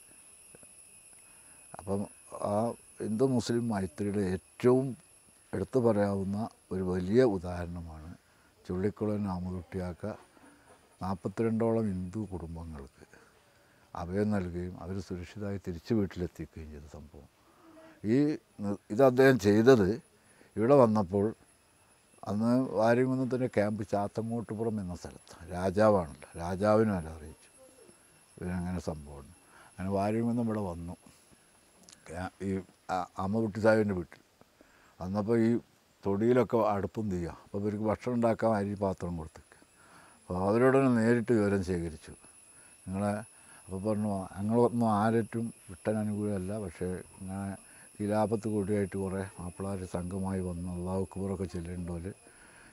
അപ്പം 1.79 2.07
ആ 2.33 2.73
ഹിന്ദു 3.03 3.25
മുസ്ലിം 3.25 3.69
മൈത്രിയുടെ 3.69 4.21
ഏറ്റവും 4.21 4.97
എടുത്തു 5.55 5.79
പറയാവുന്ന 5.79 6.49
ഒരു 6.73 6.83
വലിയ 6.83 7.23
ഉദാഹരണമാണ് 7.25 8.15
ചുള്ളിക്കുളൻ 8.69 9.29
ആമകുട്ടിയാക്ക 9.29 10.07
നാൽപ്പത്തിരണ്ടോളം 11.03 11.87
ഹിന്ദു 11.87 12.29
കുടുംബങ്ങൾക്ക് 12.33 13.05
അഭയം 13.97 14.31
നൽകുകയും 14.31 14.83
അവർ 14.83 15.01
സുരക്ഷിതമായി 15.01 15.61
തിരിച്ചു 15.69 15.95
വീട്ടിലെത്തിക്കുകയും 15.95 16.71
ചെയ്ത 16.71 16.83
സംഭവം. 16.93 17.29
ഈ 18.05 18.17
ഇത് 18.91 19.03
അദ്ദേഹം 19.05 19.39
ചെയ്തത് 19.39 20.03
ഇവിടെ 20.57 20.75
വന്നപ്പോൾ 20.75 21.35
അന്ന് 22.29 22.71
വാര്യംകുന്നത്തിന്റെ 22.71 23.47
ക്യാമ്പ് 23.47 23.89
ചാത്തങ്ങോട്ടുപുറം 23.89 24.81
എന്ന 24.81 24.95
സ്ഥലത്ത് 24.95 25.53
രാജാവാണല്ലോ. 25.53 26.29
രാജാവിനും 26.39 26.95
അല്ല 26.97 27.09
അറിയിച്ചു. 27.09 27.51
ഇവരങ്ങനെ 28.41 28.81
സംഭവമുണ്ട് 28.81 29.37
അങ്ങനെ 29.69 29.91
വാര്യംകുന്നം 29.91 30.45
ഇവിടെ 30.45 30.61
വന്നു. 30.61 30.97
ഈ 32.47 32.51
അമ്മ 32.57 32.97
അമ്മകുട്ടി 33.23 33.59
സാഹിബിന്റെ 33.65 33.95
വീട്ടിൽ. 33.99 34.21
അന്നപ്പോൾ 35.01 35.37
ഈ 35.47 35.51
തൊടിയിലൊക്കെ 36.05 36.59
അടുപ്പും 36.75 37.07
തീയാ 37.13 37.33
അപ്പോൾ 37.45 37.59
ഇവർക്ക് 37.63 37.85
ഭക്ഷണം 37.91 38.15
ഉണ്ടാക്കാൻ 38.19 38.53
അരി 38.59 38.75
പാത്രം 38.83 39.17
കൊടുത്തേക്ക്. 39.21 39.59
അപ്പോൾ 40.21 40.37
അവരോട് 40.49 40.79
നേരിട്ട് 40.99 41.33
വിവരം 41.39 41.63
ശേഖരിച്ചു. 41.71 42.13
നിങ്ങളെ 42.87 43.13
അപ്പോൾ 43.65 43.81
പറഞ്ഞു 43.87 44.13
ഞങ്ങളൊന്നും 44.37 44.89
ആരറ്റും 45.01 45.47
വിട്ടാൻ 45.71 45.97
അനുകൂലമല്ല. 46.03 46.53
പക്ഷേ 46.65 46.89
ഇങ്ങനെ 47.19 47.49
ഖിലാഫത്ത് 47.99 48.49
കൂടിയായിട്ട് 48.55 48.97
കുറേ 48.97 49.23
മാപ്പിളാർ 49.39 49.79
സംഘമായി 49.97 50.43
വന്ന് 50.49 50.69
അള്ളാഹു 50.77 51.05
കുബറൊക്കെ 51.13 51.47
ചെല്ലേണ്ടവർ 51.55 52.07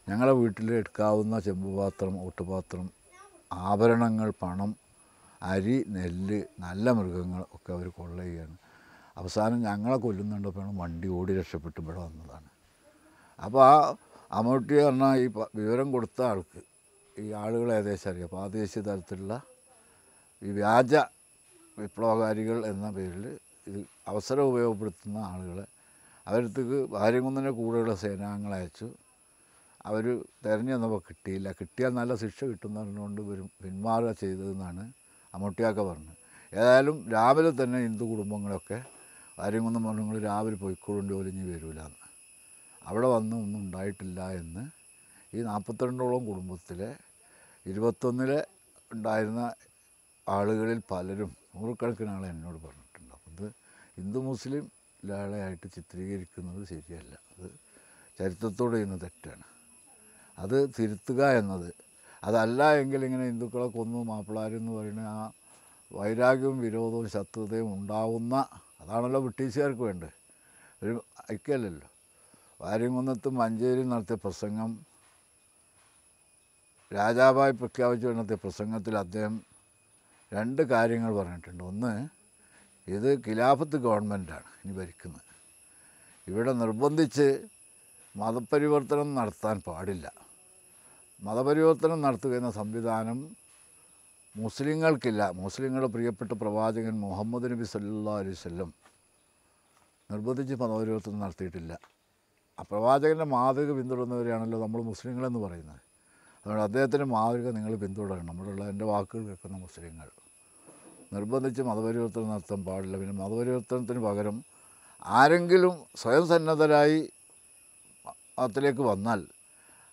ഞങ്ങളെ 0.09 0.33
വീട്ടിൽ 0.41 0.67
എടുക്കാവുന്ന 0.79 1.35
ചെമ്പുപാത്രം 1.45 2.15
ഓട്ടുപാത്രം 2.25 2.85
ആഭരണങ്ങൾ 3.51 4.29
പണം 4.43 4.71
അരി 5.41 5.77
നെല്ല് 5.95 6.39
നല്ല 6.65 6.89
മൃഗങ്ങൾ 6.99 7.41
ഒക്കെ 7.55 7.71
അവർ 7.75 7.87
കൊള്ള 7.97 8.17
ചെയ്യാണ് 8.23 8.55
അവസാനം 9.17 9.61
ഞങ്ങളെ 9.61 9.97
കൊല്ലുന്നുണ്ടപ്പോഴാണ് 9.97 10.79
വണ്ടി 10.79 11.07
ഓടി 11.07 11.33
രക്ഷപ്പെട്ട് 11.39 11.79
ഇവിടെ 11.81 11.97
വന്നതാണ്. 11.97 12.49
അപ്പോൾ 13.39 13.61
ആ 13.65 13.95
അമ്മൂട്ടി 14.31 14.73
പറഞ്ഞാൽ 14.83 15.15
ഈ 15.23 15.27
വിവരം 15.55 15.91
കൊടുത്ത 15.91 16.21
ആൾക്ക് 16.21 16.61
ഈ 17.19 17.31
ആളുകൾ 17.31 17.73
ഏകദേശം 17.73 18.09
അറിയാം. 18.11 18.29
പ്രാദേശിക 18.29 18.81
തലത്തിലുള്ള 18.81 19.41
ഈ 20.41 20.51
വ്യാജ 20.51 20.95
വിപ്ലവകാരികൾ 21.79 22.65
എന്ന 22.65 22.91
പേരിൽ 22.91 23.25
ഇത് 23.69 23.79
അവസരം 24.07 24.43
ഉപയോഗപ്പെടുത്തുന്ന 24.43 25.17
ആളുകളെ 25.17 25.65
അവരത്തേക്ക് 26.27 26.77
വാര്യംകുന്നന്റെ 26.95 27.51
കൂടെയുള്ള 27.51 27.95
സേനാംഗങ്ങളെ 27.95 28.57
അയച്ചു. 28.57 28.87
അവർ 29.85 30.05
തിരഞ്ഞു 30.45 30.73
വന്നപ്പോൾ 30.73 31.01
കിട്ടിയില്ല. 31.07 31.51
കിട്ടിയാൽ 31.51 31.91
നല്ല 31.93 32.15
ശിക്ഷ 32.15 32.39
കിട്ടുന്ന 32.43 32.75
പറഞ്ഞുകൊണ്ട് 32.79 33.21
വരും 33.21 33.49
പിന്മാറുക 33.63 34.11
ചെയ്തതെന്നാണ് 34.11 34.83
അമ്മൂട്ടിയാക്ക 35.33 35.79
പറഞ്ഞത്. 35.89 36.17
ഏതായാലും 36.53 36.97
രാവിലെ 37.15 37.51
തന്നെ 37.63 37.79
ഹിന്ദു 37.85 38.05
കുടുംബങ്ങളൊക്കെ 38.11 38.79
വാര്യംകുന്നം 39.39 39.83
പറഞ്ഞു 39.83 40.01
നിങ്ങൾ 40.01 40.19
രാവിലെ 40.19 40.55
പോയിക്കോളും 40.55 41.09
ജോലി 41.09 41.29
ഇനി 41.29 41.49
വരില്ല 41.49 41.81
എന്ന്. 41.81 42.05
അവിടെ 42.85 43.07
വന്ന് 43.07 43.35
ഒന്നും 43.35 43.59
ഉണ്ടായിട്ടില്ല 43.59 44.31
എന്ന്. 44.31 44.69
ഈ 45.37 45.41
നാൽപ്പത്തിരണ്ടോളം 45.41 46.25
കുടുംബത്തിലെ 46.25 46.95
ഇരുപത്തൊന്നിലെ 47.65 48.45
ഉണ്ടായിരുന്ന 48.93 49.53
ആളുകളിൽ 50.29 50.81
പലരും 50.91 51.35
നൂറുകണക്കിന് 51.55 52.09
ആളെ 52.09 52.29
എന്നോട് 52.29 52.55
പറഞ്ഞിട്ടുണ്ട്. 52.55 53.13
അപ്പം 53.13 53.31
ഇത് 53.31 53.53
ഹിന്ദു 53.97 54.19
മുസ്ലിം 54.19 54.71
ലാളയായിട്ട് 55.05 55.71
ചിത്രീകരിക്കുന്നത് 55.75 56.67
ശരിയല്ല. 56.67 57.17
അത് 57.39 57.49
ചരിത്രത്തോട് 58.19 58.75
ചെയ്യുന്ന 58.75 58.95
തെറ്റാണ്. 58.95 59.43
അത് 60.39 60.69
തിരുത്തുക 60.79 61.25
എന്നത്. 61.25 61.73
അതല്ല 62.23 62.73
എങ്കിൽ 62.75 63.05
ഇങ്ങനെ 63.05 63.25
ഹിന്ദുക്കളെ 63.25 63.67
കൊന്നു 63.67 64.03
മാപ്പിളാരെന്ന് 64.03 64.71
പറയുന്ന 64.71 64.99
ആ 64.99 65.31
വൈരാഗ്യവും 65.93 66.59
വിരോധവും 66.59 67.09
ശത്രുതയും 67.09 67.73
ഉണ്ടാവുന്ന 67.73 68.47
അതാണല്ലോ 68.81 69.19
ബ്രിട്ടീഷുകാർക്ക് 69.19 69.81
വേണ്ടത്. 69.81 70.13
ഒരു 70.83 71.03
ഐക്യമല്ലല്ലോ. 71.31 71.87
വാര്യംകുന്നത്തും 72.61 73.35
മഞ്ചേരിയും 73.35 73.89
നടത്തിയ 73.89 74.15
പ്രസംഗം 74.15 74.71
രാജാവായി 76.93 77.51
പ്രഖ്യാപിച്ചു 77.51 78.07
നടത്തിയ 78.07 78.35
പ്രസംഗത്തിൽ 78.35 78.97
അദ്ദേഹം 78.97 79.43
രണ്ട് 80.33 80.61
കാര്യങ്ങൾ 80.61 81.15
പറഞ്ഞിട്ടുണ്ട്. 81.15 81.63
ഒന്ന് 81.63 82.07
ഇത് 82.87 83.19
ഖിലാഫത്ത് 83.27 83.77
ഗവൺമെന്റാണ് 83.77 84.49
ഇനി 84.65 84.73
ഭരിക്കുന്നത്. 84.77 85.21
ഇവിടെ 86.27 86.53
നിർബന്ധിച്ച് 86.53 87.47
മതപരിവർത്തനം 88.15 89.15
നടത്താൻ 89.15 89.61
പാടില്ല. 89.67 90.13
മതപരിവർത്തനം 91.23 92.01
നടത്തുക 92.01 92.37
എന്ന 92.37 92.51
സംവിധാനം 92.51 93.35
മുസ്ലിങ്ങൾക്കില്ല. 94.35 95.31
മുസ്ലിങ്ങളുടെ 95.31 95.89
പ്രിയപ്പെട്ട 95.93 96.31
പ്രവാചകൻ 96.31 96.95
മുഹമ്മദ് 96.99 97.51
നബി 97.51 97.65
സല്ലാ 97.73 98.13
അലൈഹി 98.21 98.37
സ്വല്ലം 98.43 98.73
നിർബന്ധിച്ച് 100.11 100.53
മതപരിവർത്തനം 100.53 101.19
നടത്തിയിട്ടില്ല. 101.19 101.73
ആ 102.59 102.63
പ്രവാചകന്റെ 102.71 103.25
മാതൃക 103.35 103.71
പിന്തുടരുന്നവരെയാണല്ലോ 103.77 104.57
നമ്മൾ 104.63 104.81
മുസ്ലിങ്ങളെന്ന് 104.81 105.39
പറയുന്നത്. 105.45 105.81
അതുകൊണ്ട് 106.39 106.63
അദ്ദേഹത്തിന്റെ 106.63 107.05
മാതൃക 107.05 107.47
നിങ്ങൾ 107.57 107.75
പിന്തുടരണം. 107.75 108.25
നമ്മളുള്ള 108.25 108.63
എന്റെ 108.69 108.85
വാക്കുകൾ 108.85 109.23
കേൾക്കുന്ന 109.27 109.57
മുസ്ലിങ്ങൾ. 109.57 110.09
നിർബന്ധിച്ച് 111.13 111.61
മതപരിവർത്തനം 111.61 112.29
നടത്താൻ 112.29 112.65
പാടില്ല. 112.65 112.97
പിന്നെ 112.97 113.15
മതപരിവർത്തനത്തിന് 113.23 113.99
പകരം 113.99 114.43
ആരെങ്കിലും 115.19 115.75
സ്വയം 116.01 116.27
സന്നദ്ധരായി 116.27 117.09
മതത്തിലേക്ക് 118.37 118.81
വന്നാൽ 118.81 119.19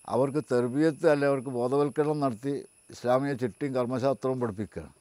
അവർക്ക് 0.08 0.40
തെർബിയത്ത് 0.52 1.06
അല്ലെ 1.10 1.26
അവർക്ക് 1.28 1.48
ബോധവൽക്കരണം 1.48 2.20
നടത്തി 2.20 2.54
ഇസ്ലാമിക 2.92 3.32
ചിട്ടിയും 3.32 3.74
കർമ്മശാസ്ത്രവും 3.74 4.40
പഠിപ്പിക്കുക. 4.40 4.94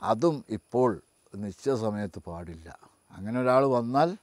അതും 0.00 0.44
ഇപ്പോൾ 0.48 1.02
നിശ്ചയ 1.34 1.74
സമയത്ത് 1.76 2.18
പാടില്ല. 2.18 2.78
അങ്ങനെ 3.10 3.40
ഒരാൾ 3.40 3.64
വന്നാൽ 3.64 4.18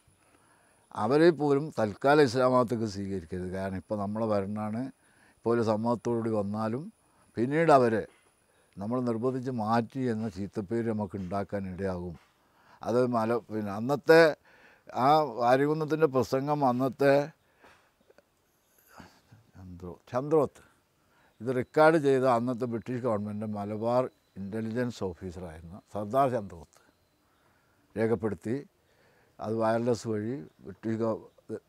അവരെ 0.95 1.29
പോലും 1.29 1.73
തൽക്കാലം 1.79 2.21
ഇസ്ലാമത്തേക്ക് 2.21 2.85
സ്വീകരിക്കരുത്. 2.85 3.49
കാരണം 3.49 3.75
ഇപ്പോൾ 3.75 3.99
നമ്മളെ 3.99 4.25
ഭരണമാണ്. 4.25 4.91
ഇപ്പോൾ 5.37 5.55
ഒരു 5.55 5.61
സമ്മതത്തോടുകൂടി 5.61 6.29
വന്നാലും 6.29 6.93
പിന്നീട് 7.35 7.71
അവരെ 7.71 8.07
നമ്മൾ 8.77 9.01
നിർബന്ധിച്ച് 9.01 9.51
മാറ്റി 9.51 9.99
എന്ന 9.99 10.29
ചീത്തപ്പേര് 10.29 10.89
നമുക്ക് 10.89 11.17
ഉണ്ടാക്കാൻ 11.17 11.73
ഇടയാകും. 11.73 12.19
അത് 12.83 13.07
മല 13.07 13.37
പിന്നെ 13.37 13.71
അന്നത്തെ 13.71 14.35
ആ 14.95 15.19
വാര്യകുന്നത്തിന്റെ 15.19 16.07
പ്രസംഗം 16.07 16.69
അന്നത്തെ 16.69 17.13
ചന്ദ്രോ 19.55 19.99
ചന്ദ്രോത്ത്. 20.11 20.68
ഇത് 21.41 21.49
റെക്കോർഡ് 21.55 21.97
ചെയ്ത 21.97 22.25
അന്നത്തെ 22.33 22.65
ബ്രിട്ടീഷ് 22.65 23.01
ഗവൺമെന്റ് 23.01 23.47
മലബാർ 23.53 24.03
ഇന്റലിജൻസ് 24.37 25.01
ഓഫീസറായിരുന്ന 25.03 25.77
സർദാർ 25.93 26.27
ചന്ദ്രഗുപ്ത് 26.29 26.81
രേഖപ്പെടുത്തി 27.95 28.55
അത് 29.39 29.53
വയർലെസ് 29.55 30.07
വഴി 30.07 30.35
ബ്രിട്ടീഷ് 30.59 31.11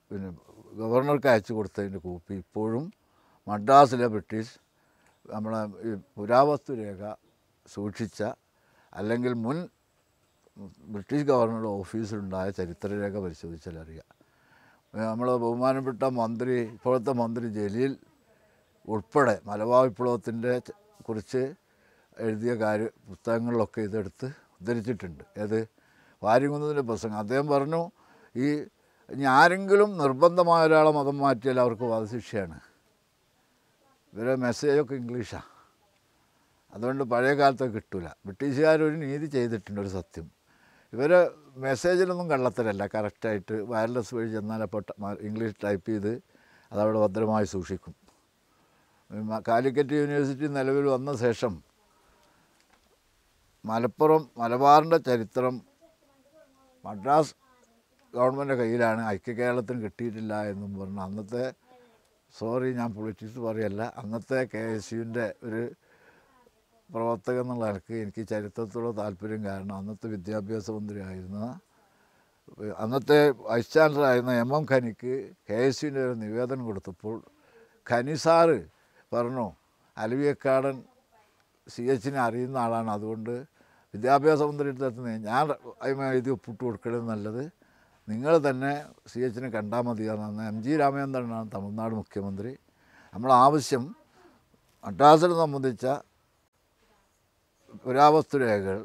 പിന്നെ 0.09 0.31
ഗവർണർക്ക് 0.73 1.29
അയച്ചു 1.29 1.53
കൊടുത്തതിന്റെ 1.53 2.01
കോപ്പി 2.01 2.35
ഇപ്പോഴും 2.35 2.85
മദ്രാസിലെ 3.47 4.09
ബ്രിട്ടീഷ് 4.09 4.55
നമ്മളെ 5.29 5.61
ഈ 5.83 5.93
പുരാവസ്തു 6.17 6.73
രേഖ 6.81 7.03
സൂക്ഷിച്ച 7.67 8.21
അല്ലെങ്കിൽ 8.93 9.33
മുൻ 9.45 9.59
ബ്രിട്ടീഷ് 10.89 11.27
ഗവർണറുടെ 11.27 11.71
ഓഫീസിലുണ്ടായ 11.79 12.49
ചരിത്രരേഖ 12.51 13.17
പരിശോധിച്ചാൽ 13.19 13.77
അറിയാം 13.79 14.09
നമ്മൾ 14.95 15.29
ബഹുമാനപ്പെട്ട 15.37 16.05
മന്ത്രി 16.17 16.55
ഇപ്പോഴത്തെ 16.69 17.13
മന്ത്രി 17.15 17.49
ജലീൽ 17.53 17.93
ഉൾപ്പെടെ 18.89 19.41
മലബാർ 19.47 19.85
വിപ്ലവത്തിന്റെ 19.85 20.61
കുറിച്ച് 21.09 21.55
എഴുതിയ 22.19 22.55
കാര്യ 22.55 22.87
പുസ്തകങ്ങളിലൊക്കെ 23.09 23.81
ഇതെടുത്ത് 23.81 24.27
ഉദ്ധരിച്ചിട്ടുണ്ട്. 24.61 25.25
ഏത്? 25.39 25.69
വാര്യംകുന്നതിന്റെ 26.23 26.83
പ്രസംഗം. 26.83 27.19
അദ്ദേഹം 27.19 27.49
പറഞ്ഞു 27.49 27.91
ഈ 28.37 28.49
ഇനി 29.11 29.25
ആരെങ്കിലും 29.25 29.99
നിർബന്ധമായ 29.99 30.67
ഒരാളെ 30.67 30.91
മതം 30.91 31.19
മാറ്റിയാൽ 31.19 31.61
അവർക്ക് 31.61 31.83
വധശിക്ഷയാണ്. 31.83 32.61
ഇവരെ 34.13 34.35
മെസ്സേജൊക്കെ 34.37 34.95
ഇംഗ്ലീഷാണ് 34.95 35.49
അതുകൊണ്ട് 36.75 37.05
പഴയ 37.05 37.35
കാലത്ത് 37.35 37.65
കിട്ടില്ല 37.65 38.17
ബ്രിട്ടീഷുകാർ 38.27 38.83
ഒരു 38.83 38.97
നീതി 38.97 39.27
ചെയ്തിട്ടുണ്ട് 39.27 39.81
ഒരു 39.81 39.89
സത്യം. 39.89 40.31
ഇവർ 40.93 41.31
മെസ്സേജിലൊന്നും 41.57 42.31
കള്ളത്തരല്ല. 42.31 42.87
കറക്റ്റായിട്ട് 42.87 43.53
വയർലെസ് 43.53 44.15
വഴി 44.15 44.31
ചെന്നാൽ 44.31 44.63
അപ്പോൾ 44.63 44.85
ഇംഗ്ലീഷ് 45.21 45.55
ടൈപ്പ് 45.65 45.91
ചെയ്ത് 45.91 46.23
അതവിടെ 46.73 46.99
ഭദ്രമായി 46.99 47.45
സൂക്ഷിക്കും. 47.45 47.95
കാലിക്കറ്റ് 49.49 49.95
യൂണിവേഴ്സിറ്റി 50.01 50.47
നിലവിൽ 50.49 50.85
വന്ന 50.95 51.11
ശേഷം 51.17 51.53
മലപ്പുറം 53.65 54.23
മലബാറിന്റെ 54.41 54.99
ചരിത്രം 55.09 55.55
മദ്രാസ് 56.85 57.35
ഗവൺമെന്റ് 58.15 58.55
കയ്യിലാണ്. 58.61 59.03
ഐക്യ 59.15 59.33
കേരളത്തിന് 59.33 59.81
കിട്ടിയിട്ടില്ല 59.85 60.35
എന്നും 60.53 60.71
പറഞ്ഞു. 60.79 61.01
അന്നത്തെ 61.01 61.45
സോറി 62.35 62.69
ഞാൻ 62.75 62.91
പൊളിറ്റിക്സ് 62.97 63.39
പറയല്ല. 63.39 63.83
അന്നത്തെ 64.01 64.41
കെ 64.53 64.63
എസ് 64.77 64.95
യുവിന്റെ 64.95 65.27
ഒരു 65.45 65.63
പ്രവർത്തകൻ 66.91 67.41
എന്നുള്ള 67.41 67.65
നിലയ്ക്ക് 67.67 67.95
എനിക്ക് 68.05 68.23
ചരിത്രത്തോട് 68.29 68.89
താല്പര്യം 69.01 69.43
കാരണം 69.45 69.75
അന്നത്തെ 69.81 70.07
വിദ്യാഭ്യാസ 70.09 70.71
മന്ത്രിയായിരുന്ന 70.71 71.41
അന്നത്തെ 72.83 73.19
വൈസ് 73.49 73.73
ചാൻസലർ 73.75 74.07
ആയിരുന്ന 74.11 74.33
എം 74.45 74.51
എം 74.57 74.65
ഖനിക്ക് 74.71 75.13
കെ 75.49 75.59
എസ് 75.67 75.83
യുവിന്റെ 75.85 76.03
ഒരു 76.07 76.15
നിവേദനം 76.15 76.65
കൊടുത്തപ്പോൾ 76.65 77.17
ഖനി 77.87 78.17
സാറ് 78.25 78.59
പറഞ്ഞു? 79.15 79.47
അലവിയക്കാടൻ 79.97 80.77
സി 81.67 81.83
എച്ചിനെ 81.93 82.19
അറിയുന്ന 82.27 82.57
ആളാണ്. 82.65 82.91
അതുകൊണ്ട് 82.97 83.33
വിദ്യാഭ്യാസ 83.95 84.41
മന്ത്രിയുടെ 84.49 84.85
അടുത്ത് 84.89 85.15
ഞാൻ 85.29 86.05
എഴുതി 86.11 86.31
ഒപ്പിട്ട് 86.35 86.63
കൊടുക്കണത് 86.65 87.05
നല്ലത്. 87.13 87.43
നിങ്ങൾ 88.09 88.33
തന്നെ 88.47 88.73
സി 89.11 89.19
എച്ചിനെ 89.27 89.49
കണ്ടാൽ 89.57 89.83
മതിയാണെന്ന് 89.87 90.45
എം 90.51 90.59
ജി 90.65 90.73
രാമചന്ദ്രനാണ് 90.83 91.49
തമിഴ്നാട് 91.55 91.95
മുഖ്യമന്ത്രി. 92.01 92.53
നമ്മൾ 93.15 93.31
ആവശ്യം 93.45 93.85
മദ്രാസിനെ 94.85 95.37
സംബന്ധിച്ച 95.43 95.87
പുരാവസ്തു 97.85 98.37
രേഖകൾ 98.43 98.79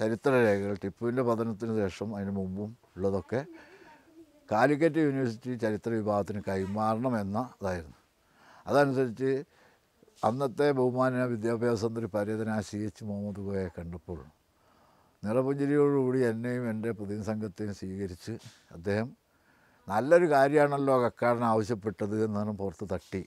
ചരിത്ര 0.00 0.32
രേഖകൾ 0.46 0.74
ടിപ്പുവിന്റെ 0.82 1.22
പതനത്തിന് 1.28 1.74
ശേഷം 1.82 2.08
അതിന് 2.16 2.32
മുമ്പും 2.40 2.70
ഉള്ളതൊക്കെ 2.96 3.40
കാലിക്കറ്റ് 4.52 5.00
യൂണിവേഴ്സിറ്റി 5.06 5.54
ചരിത്ര 5.64 5.90
വിഭാഗത്തിന് 6.00 6.40
കൈമാറണം 6.48 7.14
എന്ന 7.22 7.38
ഇതായിരുന്നു. 7.60 7.96
അതനുസരിച്ച് 8.66 9.30
അന്നത്തെ 10.22 10.66
ബഹുമാന 10.78 11.24
വിദ്യാഭ്യാസ 11.32 11.82
മന്ത്രി 11.88 12.06
പര്യതന 12.14 12.54
സി 12.68 12.78
എച്ച് 12.86 13.02
മുഹമ്മദ് 13.08 13.42
ഗോയെ 13.46 13.66
കണ്ടപ്പോൾ 13.76 14.18
നിറപുഞ്ചിരിയോടുകൂടി 15.22 16.20
എന്നെയും 16.30 16.64
എന്റെ 16.70 16.90
പ്രതിനിധി 16.98 17.26
സംഘത്തെയും 17.28 17.74
സ്വീകരിച്ച് 17.80 18.32
അദ്ദേഹം 18.76 19.08
നല്ലൊരു 19.88 20.26
കാര്യമാണല്ലോ 20.32 20.94
കക്കാടൻ 21.04 21.44
ആവശ്യപ്പെട്ടത് 21.52 22.16
എന്നാണ് 22.26 22.52
പുറത്ത് 22.60 22.86
തട്ടി 22.94 23.22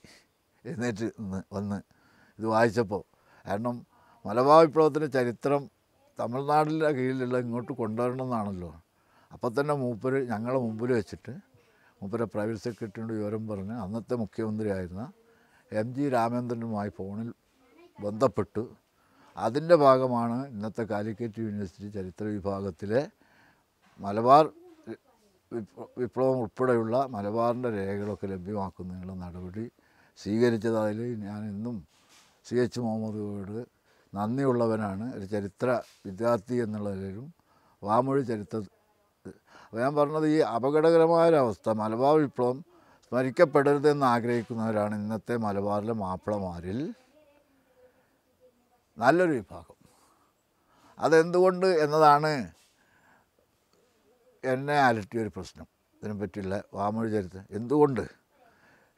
എഴുന്നേറ്റ് 0.64 1.06
നിന്ന് 1.20 1.40
വന്ന് 1.56 1.78
ഇത് 2.38 2.46
വായിച്ചപ്പോൾ. 2.54 3.02
കാരണം 3.44 3.76
മലബാർ 4.24 4.60
വിപ്ലവത്തിന്റെ 4.66 5.08
ചരിത്രം 5.16 5.62
തമിഴ്നാടിന്റെ 6.18 6.90
കീഴിലുള്ള 6.98 7.36
ഇങ്ങോട്ട് 7.44 7.72
കൊണ്ടുവരണമെന്നാണല്ലോ. 7.80 8.70
അപ്പോൾ 9.30 9.50
തന്നെ 9.58 9.74
മൂപ്പർ 9.82 10.14
ഞങ്ങളെ 10.32 10.58
മുമ്പിൽ 10.66 10.92
വെച്ചിട്ട് 10.98 11.34
മൂപ്പരെ 12.00 12.26
പ്രൈവറ്റ് 12.34 12.64
സെക്രട്ടറിയോട് 12.66 13.12
വിവരം 13.18 13.42
പറഞ്ഞ് 13.50 13.76
അന്നത്തെ 13.84 14.14
മുഖ്യമന്ത്രിയായിരുന്ന 14.22 15.02
എം 15.72 15.94
ജി 15.94 16.08
രാമേന്ദ്രനുമായി 16.08 16.88
ഫോണിൽ 16.88 17.28
ബന്ധപ്പെട്ടു 17.98 18.64
അതിന്റെ 19.36 19.76
ഭാഗമാണ് 19.76 20.38
ഇന്നത്തെ 20.48 20.82
കാലിക്കറ്റ് 20.84 21.40
യൂണിവേഴ്സിറ്റി 21.40 21.88
ചരിത്ര 21.88 22.24
വിഭാഗത്തിലെ 22.26 23.02
മലബാർ 24.00 24.44
വിപ്ലവം 25.96 26.36
ഉൾപ്പെടെയുള്ള 26.38 26.96
മലബാറിന്റെ 27.06 27.70
രേഖകളൊക്കെ 27.70 28.26
ലഭ്യമാക്കുന്നതിനുള്ള 28.26 29.14
നടപടി 29.24 29.64
സ്വീകരിച്ചത് 30.18 30.78
അതിൽ 30.82 31.00
ഞാൻ 31.24 31.40
ഇന്നും 31.48 31.76
സി 32.46 32.54
എച്ച് 32.56 32.80
മുഹമ്മദോട് 32.80 33.58
നന്ദിയുള്ളവനാണ്. 34.12 35.04
ഒരു 35.16 35.26
ചരിത്ര 35.26 35.68
വിദ്യാർത്ഥി 36.06 36.56
എന്നുള്ളവരും 36.64 37.26
വാമൊഴി 37.82 38.22
ചരിത്ര 38.22 38.58
ഞാൻ 39.78 39.92
പറഞ്ഞത് 39.94 40.26
ഈ 40.28 40.38
അപകടകരമായൊരവസ്ഥ 40.56 41.70
മലബാർ 41.80 42.16
വിപ്ലവം 42.16 42.58
സ്മരിക്കപ്പെടരുതെന്ന് 43.12 44.04
ആഗ്രഹിക്കുന്നവരാണ് 44.10 44.94
ഇന്നത്തെ 45.00 45.34
മലബാറിലെ 45.42 45.94
മാപ്പിളമാരിൽ. 46.02 46.78
നല്ലൊരു 48.98 49.34
വിഭാഗം. 49.38 49.76
അതെന്തുകൊണ്ട് 50.98 51.66
എന്നതാണ് 51.84 52.30
എന്നെ 54.44 54.76
അലട്ടിയൊരു 54.86 55.30
പ്രശ്നം. 55.36 55.66
ഇതിനെ 55.66 56.00
ഇതിനെപ്പറ്റിയുള്ള 56.00 56.62
വാമൊഴി 56.78 57.10
ചരിത്രം 57.16 57.44
എന്തുകൊണ്ട്? 57.58 58.02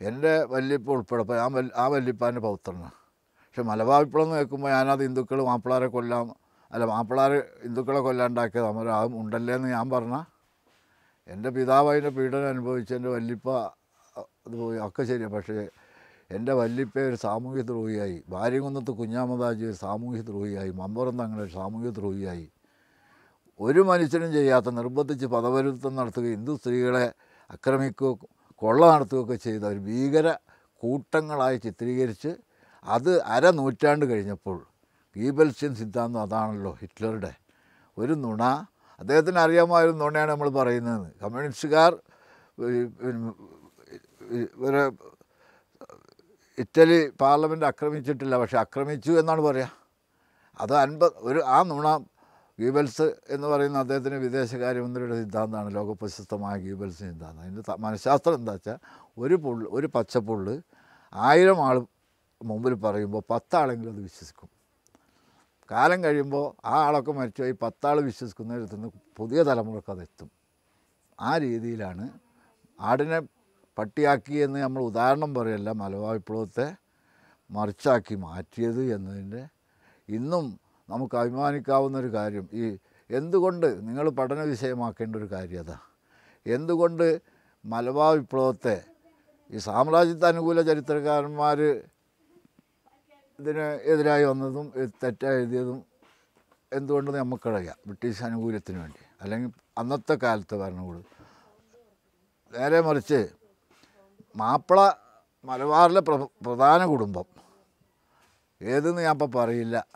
എന്റെ 0.00 0.34
വല്യപ്പ 0.54 0.88
ഉൾപ്പെടെ 0.96 1.36
ആ 1.42 1.48
വല്യ 1.58 1.76
ആ 1.82 1.88
വല്യപ്പാന്റെ 1.96 2.44
പൗത്രനാണ് 2.48 2.96
പക്ഷെ 3.42 3.64
എന്ന് 4.26 4.36
കേൾക്കുമ്പോൾ 4.38 4.72
ഞാനത് 4.76 5.06
ഹിന്ദുക്കൾ 5.08 5.46
മാപ്പിളാരെ 5.52 5.92
കൊല്ലാം 5.98 6.34
അല്ല 6.70 6.84
മാപ്പിളാർ 6.94 7.32
ഹിന്ദുക്കളെ 7.64 8.02
കൊല്ലാണ്ടാക്കിയത് 8.08 8.66
സമരം 8.70 9.22
ഉണ്ടല്ലേ 9.22 9.54
എന്ന് 9.60 9.70
ഞാൻ 9.78 9.88
പറഞ്ഞ 9.90 10.18
എന്റെ 11.28 11.50
പിതാവ് 11.56 11.90
അതിന്റെ 11.92 12.12
പീഡനം 12.18 12.50
അനുഭവിച്ച് 12.54 12.94
എന്റെ 12.94 13.12
വല്യപ്പ 13.16 13.50
അത് 14.46 14.56
പോയി. 14.56 14.78
ഒക്കെ 14.86 15.02
ശരിയാണ് 15.02 15.32
പക്ഷേ 15.32 15.68
എന്റെ 16.30 16.52
വല്യപ്പ 16.52 16.98
ഒരു 16.98 17.16
സാമൂഹ്യ 17.16 17.62
ദ്രോഹിയായി. 17.62 18.22
ഭാര്യകുന്നത്ത് 18.28 18.90
കുഞ്ഞാമദാജി 18.90 19.64
ഒരു 19.64 19.76
സാമൂഹ്യ 19.76 20.22
ദ്രോഹിയായി. 20.22 20.70
മമ്പുറം 20.70 21.18
തങ്ങൾ 21.18 21.42
ഒരു 21.42 21.50
സാമൂഹ്യ 21.50 21.90
ദ്രോഹിയായി. 21.90 22.46
ഒരു 23.60 23.80
മനുഷ്യനും 23.80 24.32
ചെയ്യാത്ത 24.32 24.68
നിർബന്ധിച്ച് 24.70 25.26
പദവരുത്തം 25.26 25.96
നടത്തുക 25.96 26.22
ഹിന്ദു 26.22 26.52
സ്ത്രീകളെ 26.56 27.04
ആക്രമിക്കുകയോ 27.50 28.18
കൊള്ള 28.62 28.82
നടത്തുകയൊക്കെ 28.92 29.34
ചെയ്ത 29.34 29.64
ഒരു 29.64 29.78
ഭീകര 29.78 30.28
കൂട്ടങ്ങളായി 30.82 31.56
ചിത്രീകരിച്ച് 31.56 32.30
അത് 32.84 33.22
അര 33.34 33.50
നൂറ്റാണ്ട് 33.50 34.04
കഴിഞ്ഞപ്പോൾ 34.06 34.58
ഗീബൽസ്യൻ 35.16 35.74
സിദ്ധാന്തം 35.74 36.22
അതാണല്ലോ 36.22 36.72
ഹിറ്റ്ലറുടെ 36.80 37.32
ഒരു 37.98 38.12
നുണ. 38.12 38.42
അദ്ദേഹത്തിന് 39.00 39.38
അറിയാമായൊരു 39.38 39.92
നുണയാണ് 39.92 40.30
നമ്മൾ 40.30 40.48
പറയുന്നത്. 40.48 41.06
കമ്മ്യൂണിസ്റ്റുകാർ 41.22 41.92
ഈ- 44.34 44.48
ഇറ്റലി 46.58 46.98
പാർലമെന്റ് 47.20 47.66
ആക്രമിച്ചിട്ടില്ല 47.66 48.38
പക്ഷെ 48.38 48.58
ആക്രമിച്ചു 48.58 49.12
എന്നാണ് 49.20 49.42
പറയുക 49.42 49.70
അത് 50.58 50.74
അൻപത് 50.76 51.14
ഒരു 51.22 51.40
ആ 51.48 51.62
നുണ 51.62 51.88
ഗീബൽസ് 52.58 53.06
എന്ന് 53.28 53.48
പറയുന്ന 53.48 53.78
അദ്ദേഹത്തിന്റെ 53.78 54.18
വിദേശകാര്യമന്ത്രിയുടെ 54.18 55.16
സിദ്ധാന്തമാണ് 55.22 55.74
ലോകപ്രശസ്തമായ 55.74 56.56
ഗീബൽസ് 56.58 56.98
സിദ്ധാന്തം. 57.02 57.42
അതിന്റെ 57.42 57.62
മനഃശാസ്ത്രം 57.78 58.34
എന്താ 58.34 58.52
വെച്ചാൽ 58.52 58.78
ഒരു 59.18 59.34
പുള്ള് 59.36 59.66
ഒരു 59.70 59.88
പച്ചപ്പുള്ള് 59.96 60.54
ആയിരം 61.12 61.60
ആൾ 61.68 61.78
മുമ്പിൽ 62.40 62.74
പറയുമ്പോൾ 62.84 63.24
പത്താളെങ്കിലും 63.30 63.92
അത് 63.92 64.02
വിശ്വസിക്കും. 64.02 64.50
കാലം 65.70 66.04
കഴിയുമ്പോൾ 66.04 66.46
ആ 66.66 66.76
ആളൊക്കെ 66.86 67.12
മരിച്ചുപോയി 67.12 67.52
പത്താൾ 67.62 68.00
വിശ്വസിക്കുന്നിടത്തു 68.02 68.76
നിന്ന് 68.76 68.88
പുതിയ 69.16 69.42
തലമുറയ്ക്ക് 69.42 69.90
അതെത്തും 69.90 70.30
ആ 71.18 71.38
രീതിയിലാണ് 71.38 72.06
ആടിനെ 72.78 73.18
പട്ടിയാക്കി 73.78 74.34
എന്ന് 74.34 74.60
നമ്മൾ 74.60 74.82
ഉദാഹരണം 74.82 75.34
പറയല്ല. 75.34 75.72
മലബാർ 75.72 76.12
വിപ്ലവത്തെ 76.12 76.76
മറിച്ചാക്കി 77.50 78.14
മാറ്റിയത് 78.14 78.94
എന്നതിന്റെ 78.94 79.48
ഇന്നും 80.08 80.60
നമുക്ക് 80.90 81.16
അഭിമാനിക്കാവുന്ന 81.16 81.98
ഒരു 81.98 82.12
കാര്യം. 82.12 82.48
ഈ 82.52 82.78
എന്തുകൊണ്ട് 83.10 83.88
നിങ്ങൾ 83.88 84.10
പഠന 84.10 84.40
വിഷയമാക്കേണ്ട 84.40 85.16
ഒരു 85.16 85.24
കാര്യം 85.24 85.60
അതാ. 85.60 85.78
എന്തുകൊണ്ട് 86.46 87.20
മലബാർ 87.64 88.16
വിപ്ലവത്തെ 88.16 88.84
ഈ 89.50 89.58
സാമ്രാജ്യത്തെ 89.58 90.26
അനുകൂല 90.26 90.62
ചരിത്രകാരന്മാർ 90.62 91.62
ഇതിന് 93.40 93.80
എതിരായി 93.82 94.24
വന്നതും 94.24 94.90
തെറ്റായി 95.04 95.36
എഴുതിയതും 95.36 95.84
എന്തുകൊണ്ട് 96.72 97.10
നമുക്കറിയാം. 97.10 97.76
ബ്രിട്ടീഷ് 97.86 98.22
അനുകൂല്യത്തിന് 98.22 98.78
വേണ്ടി. 98.78 99.02
അല്ലെങ്കിൽ 99.20 99.50
അന്നത്തെ 99.78 100.14
കാലത്തെ 100.14 100.56
ഭരണകൂടം. 100.56 101.04
നേരെ 102.58 102.80
മറിച്ച് 102.80 103.28
മാപ്പിള 104.36 104.90
മലബാറിലെ 105.44 106.00
പ്ര 106.00 106.26
പ്രധാന 106.46 106.86
കുടുംബം. 106.86 107.24
ഏതെന്ന് 108.62 109.02
ഞാൻ 109.02 109.12
ഇപ്പോൾ 109.12 109.30
പറയില്ല. 109.30 109.86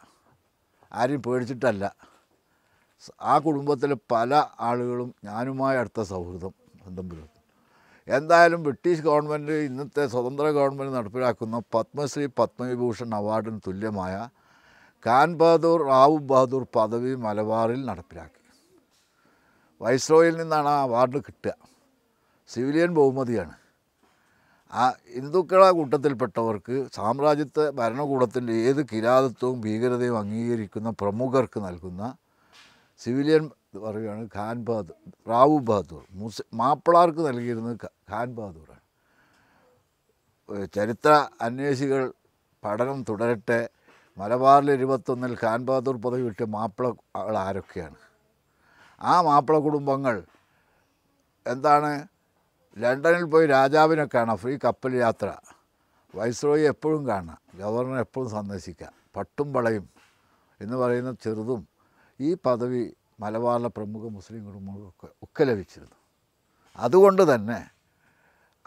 ആരും 0.93 1.23
പേടിച്ചിട്ടല്ല. 1.23 1.95
ആ 3.23 3.39
കുടുംബത്തിലെ 3.39 3.97
പല 4.11 4.45
ആളുകളും 4.61 5.15
ഞാനുമായി 5.25 5.79
അടുത്ത 5.79 6.03
സൗഹൃദം 6.03 6.55
പുലർത്തും 6.85 7.39
എന്തായാലും 8.09 8.63
ബ്രിട്ടീഷ് 8.63 9.01
ഗവൺമെന്റ് 9.01 9.53
ഇന്നത്തെ 9.53 10.07
സ്വതന്ത്ര 10.07 10.43
ഗവൺമെന്റ് 10.43 10.97
നടപ്പിലാക്കുന്ന 10.97 11.63
പത്മശ്രീ 11.75 12.27
പത്മവിഭൂഷൺ 12.39 13.15
അവാർഡിന് 13.15 13.61
തുല്യമായ 13.67 14.29
ഖാൻ 15.07 15.35
ബഹദൂർ 15.35 15.87
റാവു 15.87 16.17
ബഹദൂർ 16.17 16.67
പദവി 16.77 17.15
മലബാറിൽ 17.15 17.85
നടപ്പിലാക്കി. 17.85 18.43
വൈസ്രോയിൽ 19.81 20.37
നിന്നാണ് 20.37 20.69
ആ 20.69 20.83
അവാർഡ് 20.83 21.19
കിട്ടുക. 21.19 21.55
സിവിലിയൻ 22.49 22.95
ബഹുമതിയാണ്. 22.95 23.68
ആ 24.73 24.85
ഹിന്ദുക്കളെ 25.15 25.71
കൂട്ടത്തിൽപ്പെട്ടവർക്ക് 25.71 26.89
സാമ്രാജ്യത്തെ 26.95 27.71
ഭരണകൂടത്തിന്റെ 27.71 28.53
ഏത് 28.53 28.87
കിരാതത്വവും 28.93 29.61
ഭീകരതയും 29.61 30.19
അംഗീകരിക്കുന്ന 30.19 30.91
പ്രമുഖർക്ക് 30.91 31.61
നൽകുന്ന 31.67 32.03
സിവിലിയൻ 33.01 33.45
പറയുകയാണ് 33.85 34.29
ഖാൻ 34.37 34.65
ബഹദൂർ 34.65 34.97
റാവു 35.29 35.59
ബഹദൂർ 35.69 36.03
മുസ് 36.11 36.43
മാപ്പിളാർക്ക് 36.55 37.29
നൽകിയിരുന്നത് 37.29 37.77
ഖാൻ 38.11 38.29
ബഹദൂറാണ്. 38.37 38.83
ചരിത്ര 40.75 41.11
അന്വേഷികൾ 41.43 42.13
പഠനം 42.65 43.03
തുടരട്ടെ. 43.09 43.61
മലബാറിൽ 44.19 44.71
ഇരുപത്തൊന്നിൽ 44.73 45.37
ഖാൻ 45.43 45.67
ബഹദൂർ 45.67 45.97
പദവി 45.97 46.23
കിട്ടിയ 46.23 46.47
മാപ്പിളകൾ 46.47 47.37
ആരൊക്കെയാണ്? 47.47 47.99
ആ 49.01 49.23
മാപ്പിള 49.23 49.59
കുടുംബങ്ങൾ 49.59 50.17
എന്താണ് 51.47 51.93
ലണ്ടനിൽ 52.77 53.25
പോയി 53.25 53.47
രാജാവിനെ 53.47 54.05
കാണാം 54.05 54.37
ഫ്രീ 54.37 54.59
കപ്പൽ 54.65 54.97
യാത്ര. 54.97 55.37
വൈസ്രോയി 56.15 56.63
എപ്പോഴും 56.63 57.07
കാണാം. 57.07 57.39
ഗവർണർ 57.55 57.99
എപ്പോഴും 57.99 58.31
സന്ദർശിക്കാം. 58.31 58.93
പട്ടും 59.17 59.53
വളയും 59.53 59.89
എന്ന് 60.61 60.77
പറയുന്ന 60.77 61.13
ചെറുതും 61.13 61.69
ഈ 62.21 62.35
പദവി 62.35 62.97
മലബാറിലെ 63.21 63.69
പ്രമുഖ 63.69 64.09
മുസ്ലിം 64.09 64.45
കുടുംബങ്ങൾക്കൊക്കെ 64.45 65.09
ഒക്കെ 65.23 65.45
ലഭിച്ചിരുന്നു. 65.45 65.97
അതുകൊണ്ട് 66.77 67.35
തന്നെ 67.35 67.71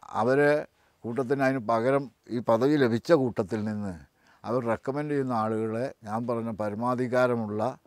അവരെ 0.09 0.67
കൂട്ടത്തിന് 1.01 1.41
അതിന് 1.41 1.59
പകരം 1.59 2.11
ഈ 2.29 2.39
പദവി 2.39 2.75
ലഭിച്ച 2.77 3.11
കൂട്ടത്തിൽ 3.11 3.63
നിന്ന് 3.63 3.99
അവർ 4.45 4.65
റെക്കമെൻഡ് 4.65 5.11
ചെയ്യുന്ന 5.11 5.33
ആളുകളെ 5.33 5.93
ഞാൻ 6.03 6.27
പറഞ്ഞ 6.27 6.49
പരമാധികാരമുള്ള 6.51 7.77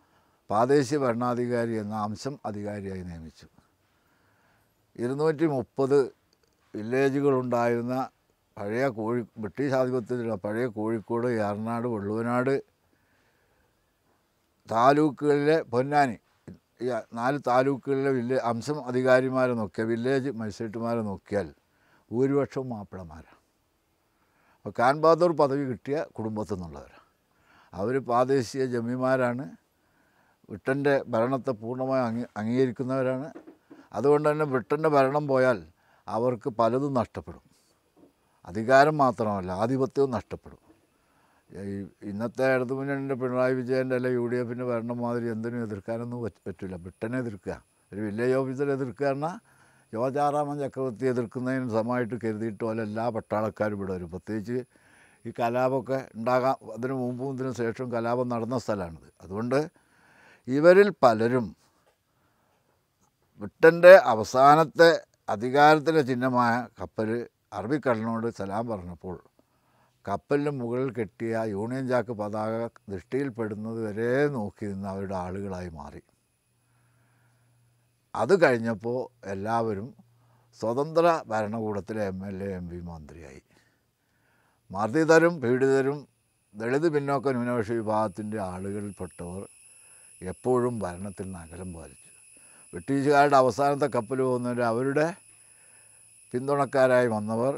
പ്രാദേശിക 0.49 0.97
ഭരണാധികാരി 0.97 1.73
എന്ന 1.73 1.95
അംശം 1.95 2.39
അധികാരിയായി 2.45 3.01
നിയമിച്ചു. 3.01 3.47
ഇരുന്നൂറ്റി 4.95 5.45
മുപ്പത് 5.55 5.97
വില്ലേജുകളുണ്ടായിരുന്ന 6.73 7.95
പഴയ 8.57 8.85
കോഴി 8.97 9.21
ബ്രിട്ടീഷ് 9.43 9.75
ആധിപത്യത്തിലുള്ള 9.79 10.35
പഴയ 10.45 10.65
കോഴിക്കോട് 10.75 11.27
ഏറനാട് 11.45 11.87
വെള്ളുവനാട് 11.95 12.53
താലൂക്കുകളിലെ 14.69 15.57
പൊന്നാനി 15.73 16.17
ഈ 16.83 16.87
നാല് 17.19 17.37
താലൂക്കുകളിലെ 17.47 18.11
വില്ലേ 18.17 18.37
അംശം 18.51 18.77
അധികാരിമാരെ 18.89 19.53
നോക്കിയാൽ 19.61 19.87
വില്ലേജ് 19.91 20.31
മജിസ്ട്രേറ്റുമാരെ 20.39 21.01
നോക്കിയാൽ 21.09 21.47
ഭൂരിപക്ഷവും 22.11 22.67
മാപ്പിളമാരാണ് 22.73 23.39
അപ്പോൾ 24.57 24.73
ഖാൻ 24.79 24.95
ബഹദൂർ 25.03 25.31
പദവി 25.41 25.63
കിട്ടിയ 25.71 25.97
കുടുംബത്തിൽ 26.17 26.55
നിന്നുള്ളവരാണ്. 26.55 27.01
അവർ 27.73 27.95
പ്രാദേശിക 28.09 28.63
ജമീമാരാണ് 28.73 29.45
വിട്ടന്റെ 30.51 30.93
ഭരണത്തെ 31.13 31.53
പൂർണമായി 31.61 32.03
അംഗീ 32.07 32.23
അംഗീകരിക്കുന്നവരാണ്. 32.39 33.27
അതുകൊണ്ട് 33.93 34.31
തന്നെ 34.31 34.45
ബ്രിട്ടന്റെ 34.45 34.89
ഭരണം 34.89 35.27
പോയാൽ 35.27 35.67
അവർക്ക് 36.07 36.49
പലതും 36.49 36.93
നഷ്ടപ്പെടും. 36.93 37.43
അധികാരം 38.45 38.97
മാത്രമല്ല 38.97 39.51
ആധിപത്യവും 39.51 40.11
നഷ്ടപ്പെടും. 40.11 40.61
ഇന്നത്തെ 42.03 42.55
ഇടതുമുന്നണിന്റെ 42.55 43.15
പിണറായി 43.15 43.53
വിജയന്റെ 43.53 43.95
അല്ലെ 43.95 44.11
യു 44.11 44.25
ഡി 44.27 44.35
എഫിന്റെ 44.35 44.65
ഭരണം 44.65 44.97
മാതിരി 44.97 45.29
എന്തിനും 45.29 45.63
എതിർക്കാനൊന്നും 45.63 46.31
പറ്റില്ല. 46.47 46.75
ബ്രിട്ടനെ 46.75 47.19
എതിർക്കുക. 47.19 47.63
ഒരു 47.93 48.01
വില്ലേജ് 48.01 48.33
ഓഫീസർ 48.33 48.71
എതിർക്കുക 48.71 49.07
എന്നാൽ 49.07 49.35
ജോജാറാമൻ 49.93 50.59
ചക്രവർത്തി 50.59 51.05
എതിർക്കുന്നതിന് 51.05 51.69
സമമായിട്ട് 51.69 52.15
കരുതിയിട്ട് 52.23 52.63
പോലെ 52.63 52.83
എല്ലാ 52.83 53.09
പട്ടാളക്കാരും 53.09 53.75
ഇവിടെ 53.75 53.93
വരും. 53.93 54.11
പ്രത്യേകിച്ച് 54.11 54.63
ഈ 55.25 55.31
കലാപമൊക്കെ 55.39 56.09
ഉണ്ടാകാം 56.15 56.57
അതിന് 56.73 56.93
മുമ്പും 56.93 57.33
ഇതിനു 57.33 57.51
ശേഷവും 57.51 57.91
കലാപം 57.91 58.29
നടന്ന 58.29 58.57
സ്ഥലമാണിത്. 58.57 59.11
അതുകൊണ്ട് 59.21 59.69
ഇവരിൽ 60.47 60.93
പലരും 61.03 61.55
ബ്രിട്ടന്റെ 63.39 63.97
അവസാനത്തെ 63.97 65.01
അധികാരത്തിന്റെ 65.29 66.01
ചിഹ്നമായ 66.01 66.67
കപ്പൽ 66.81 67.29
അറബിക്കടലിനോട് 67.53 68.27
സലാം 68.29 68.67
പറഞ്ഞപ്പോൾ 68.67 69.23
കപ്പലിന് 70.07 70.49
മുകളിൽ 70.49 70.91
കെട്ടിയ 70.91 71.43
യൂണിയൻ 71.45 71.87
ജാക്ക് 71.87 72.11
പതാക 72.11 72.69
ദൃഷ്ടിയിൽപ്പെടുന്നത് 72.89 73.85
വരെ 73.85 74.27
നോക്കി 74.27 74.65
നിന്ന് 74.65 74.89
അവരുടെ 74.89 75.15
ആളുകളായി 75.15 75.69
മാറി. 75.69 76.01
അത് 78.15 78.43
കഴിഞ്ഞപ്പോൾ 78.43 79.29
എല്ലാവരും 79.29 79.95
സ്വതന്ത്ര 80.53 81.23
ഭരണകൂടത്തിലെ 81.27 82.07
M 82.07 82.27
L 82.27 82.43
A 82.43 82.55
M 82.55 82.69
P 82.69 82.75
മന്ത്രിയായി. 82.75 83.41
മർദ്ദിതരും 84.71 85.41
പീഡിതരും 85.41 86.07
ദളിത് 86.55 86.93
പിന്നോക്ക 86.93 87.29
ന്യൂനപക്ഷ 87.29 87.71
വിഭാഗത്തിന്റെ 87.71 88.41
ആളുകളിൽപ്പെട്ടവർ 88.41 89.47
എപ്പോഴും 90.21 90.79
ഭരണത്തിൽ 90.79 91.23
നിന്ന് 91.23 91.39
അകലം 91.39 91.73
പാലിച്ചു. 91.73 92.14
ബ്രിട്ടീഷുകാരുടെ 92.75 93.37
അവസാനത്തെ 93.37 93.87
കപ്പൽ 93.87 94.19
പോകുന്നവർ 94.21 94.59
അവരുടെ 94.63 95.05
പിന്തുണക്കാരായി 96.33 97.07
വന്നവർ 97.07 97.53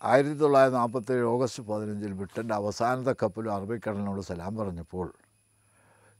ആയിരത്തി 0.00 0.36
തൊള്ളായിരത്തി 0.40 0.76
നാൽപ്പത്തേഴ് 0.76 1.24
ഓഗസ്റ്റ് 1.24 1.62
പതിനഞ്ചിൽ 1.62 2.12
ബ്രിട്ടന്റെ 2.12 2.54
അവസാനത്തെ 2.54 3.14
കപ്പൽ 3.22 3.46
അറബിക്കടലിനോട് 3.50 4.20
സലാം 4.20 4.52
പറഞ്ഞപ്പോൾ 4.56 5.06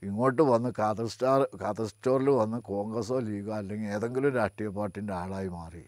ഇങ്ങോട്ട് 0.02 0.42
വന്ന് 0.42 0.70
കാതർ 0.78 1.06
സ്റ്റാർ 1.06 1.40
കാതർ 1.62 1.86
സ്റ്റോറിൽ 1.86 2.28
വന്ന് 2.30 2.58
കോൺഗ്രസോ 2.62 3.18
ലീഗോ 3.20 3.52
അല്ലെങ്കിൽ 3.52 3.90
ഏതെങ്കിലും 3.96 4.32
രാഷ്ട്രീയ 4.34 4.70
പാർട്ടിന്റെ 4.70 5.14
ആളായി 5.14 5.48
മാറി. 5.48 5.84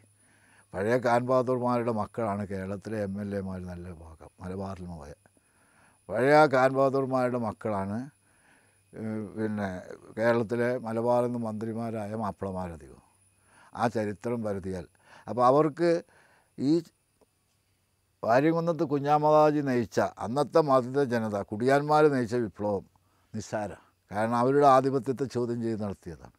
പഴയ 0.73 0.97
കാൻ 0.99 1.21
ബഹദൂർമാരുടെ 1.27 1.93
മക്കളാണ് 1.93 2.43
കേരളത്തിലെ 2.47 2.99
എം 3.03 3.15
എൽ 3.23 3.31
എമാർ 3.35 3.61
നല്ല 3.65 3.93
ഭാഗം 4.03 4.31
മലബാറിൽ 4.43 4.87
പോയ 4.93 5.13
പഴയ 6.09 6.37
കാൻ 6.55 6.71
ബഹദൂർമാരുടെ 6.73 7.41
മക്കളാണ് 7.49 7.99
പിന്നെ 9.37 9.83
കേരളത്തിലെ 10.19 10.79
മലബാറിൽ 10.79 11.27
നിന്ന് 11.27 11.39
മന്ത്രിമാരായ 11.39 12.15
മാപ്പിളമാരധികം. 12.15 13.03
ആ 13.75 13.89
ചരിത്രം 13.89 14.43
വരുത്തിയാൽ. 14.43 14.87
അപ്പോൾ 15.29 15.47
അവർക്ക് 15.47 16.03
ഈ 16.59 16.83
വാര്യംകുന്നത്ത് 18.25 18.85
കുഞ്ഞാമതാജി 18.85 19.61
നയിച്ച 19.61 20.01
അന്നത്തെ 20.01 20.61
മതത്തെ 20.61 21.05
ജനത 21.05 21.43
കുടിയാന്മാർ 21.43 22.09
നയിച്ച 22.09 22.35
വിപ്ലവം 22.35 22.85
നിസ്സാര. 23.35 23.73
കാരണം 24.13 24.37
അവരുടെ 24.37 24.67
ആധിപത്യത്തെ 24.67 25.25
ചോദ്യം 25.25 25.63
ചെയ്ത് 25.63 25.83
നടത്തിയതാണ്. 25.83 26.33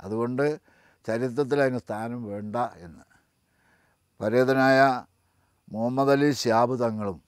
അതുകൊണ്ട് 0.00 0.60
ചരിത്രത്തിൽ 1.06 1.62
അതിന് 1.62 1.78
സ്ഥാനം 1.78 2.24
വേണ്ട 2.24 2.56
എന്ന്. 2.56 3.04
പരേതനായ 4.20 5.04
മുഹമ്മദ് 5.72 6.10
അലി 6.10 6.32
ശ്യാബ് 6.32 6.80
തങ്ങളും 6.80 7.25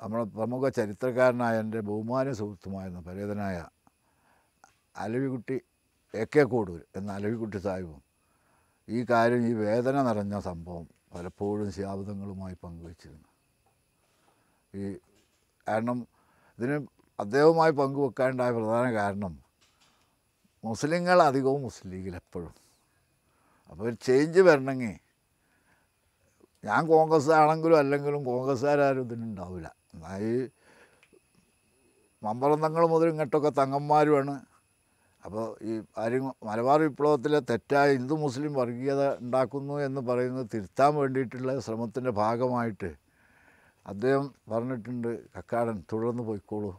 നമ്മുടെ 0.00 0.24
പ്രമുഖ 0.24 0.68
ചരിത്രകാരനായ 0.68 1.60
എന്റെ 1.60 1.80
ബഹുമാന 1.80 2.32
സുഹൃത്തുമായിരുന്ന 2.32 3.00
പരേതനായ 3.00 3.56
അലവിക്കുട്ടി 4.96 5.56
എ 6.14 6.24
കെ 6.24 6.42
കോടൂർ 6.42 6.80
എന്ന 6.96 7.12
അലവിക്കുട്ടി 7.12 7.58
സാഹിബും 7.58 8.00
ഈ 8.88 9.04
കാര്യം 9.10 9.42
ഈ 9.48 9.52
വേദന 9.54 10.02
നിറഞ്ഞ 10.02 10.38
സംഭവം 10.40 10.86
പലപ്പോഴും 11.14 11.72
ശാബ്ദങ്ങളുമായി 11.72 12.56
പങ്കുവച്ചിരുന്നു. 12.64 13.28
ഈ 14.74 14.84
കാരണം 15.68 16.06
ഇതിന് 16.58 16.76
അദ്ദേഹവുമായി 17.18 17.72
പങ്കുവെക്കാനുണ്ടായ 17.72 18.50
പ്രധാന 18.50 18.92
കാരണം 18.92 19.44
മുസ്ലിങ്ങൾ 20.64 21.22
അധികവും 21.22 21.62
മുസ്ലിം 21.62 21.92
ലീഗിൽ 21.92 22.16
എപ്പോഴും. 22.16 22.54
അപ്പോൾ 23.72 23.84
ഒരു 23.88 23.96
ചേഞ്ച് 24.06 24.40
വരണമെങ്കിൽ 24.40 24.96
ഞാൻ 26.64 26.86
കോൺഗ്രസ് 26.86 27.30
ആണെങ്കിലും 27.30 27.78
അല്ലെങ്കിലും 27.78 28.24
കോൺഗ്രസ്സുകാരും 28.24 29.04
ഇതിനുണ്ടാവില്ല 29.06 29.79
എന്നാൽ 29.94 30.22
ഈ 30.32 30.36
മമ്പറന്തങ്ങൾ 32.22 32.84
മുതൽ 32.94 33.08
ഇങ്ങോട്ടൊക്കെ 33.12 33.50
തങ്ങന്മാരുമാണ്. 33.60 34.34
അപ്പോൾ 35.22 35.46
ഈ 35.70 35.72
ആരും 36.02 36.26
മലബാർ 36.48 36.78
വിപ്ലവത്തിലെ 36.84 37.38
തെറ്റായ 37.50 37.88
ഹിന്ദു 37.96 38.14
മുസ്ലിം 38.24 38.52
വർഗീയത 38.60 39.02
ഉണ്ടാക്കുന്നു 39.24 39.74
എന്ന് 39.86 40.00
പറയുന്നത് 40.08 40.46
തിരുത്താൻ 40.54 40.92
വേണ്ടിയിട്ടുള്ള 41.00 41.52
ശ്രമത്തിന്റെ 41.66 42.12
ഭാഗമായിട്ട് 42.22 42.90
അദ്ദേഹം 43.86 44.24
പറഞ്ഞിട്ടുണ്ട് 44.52 45.10
കക്കാടൻ 45.36 45.76
തുടർന്ന് 45.92 46.22
പോയിക്കോളൂ. 46.28 46.72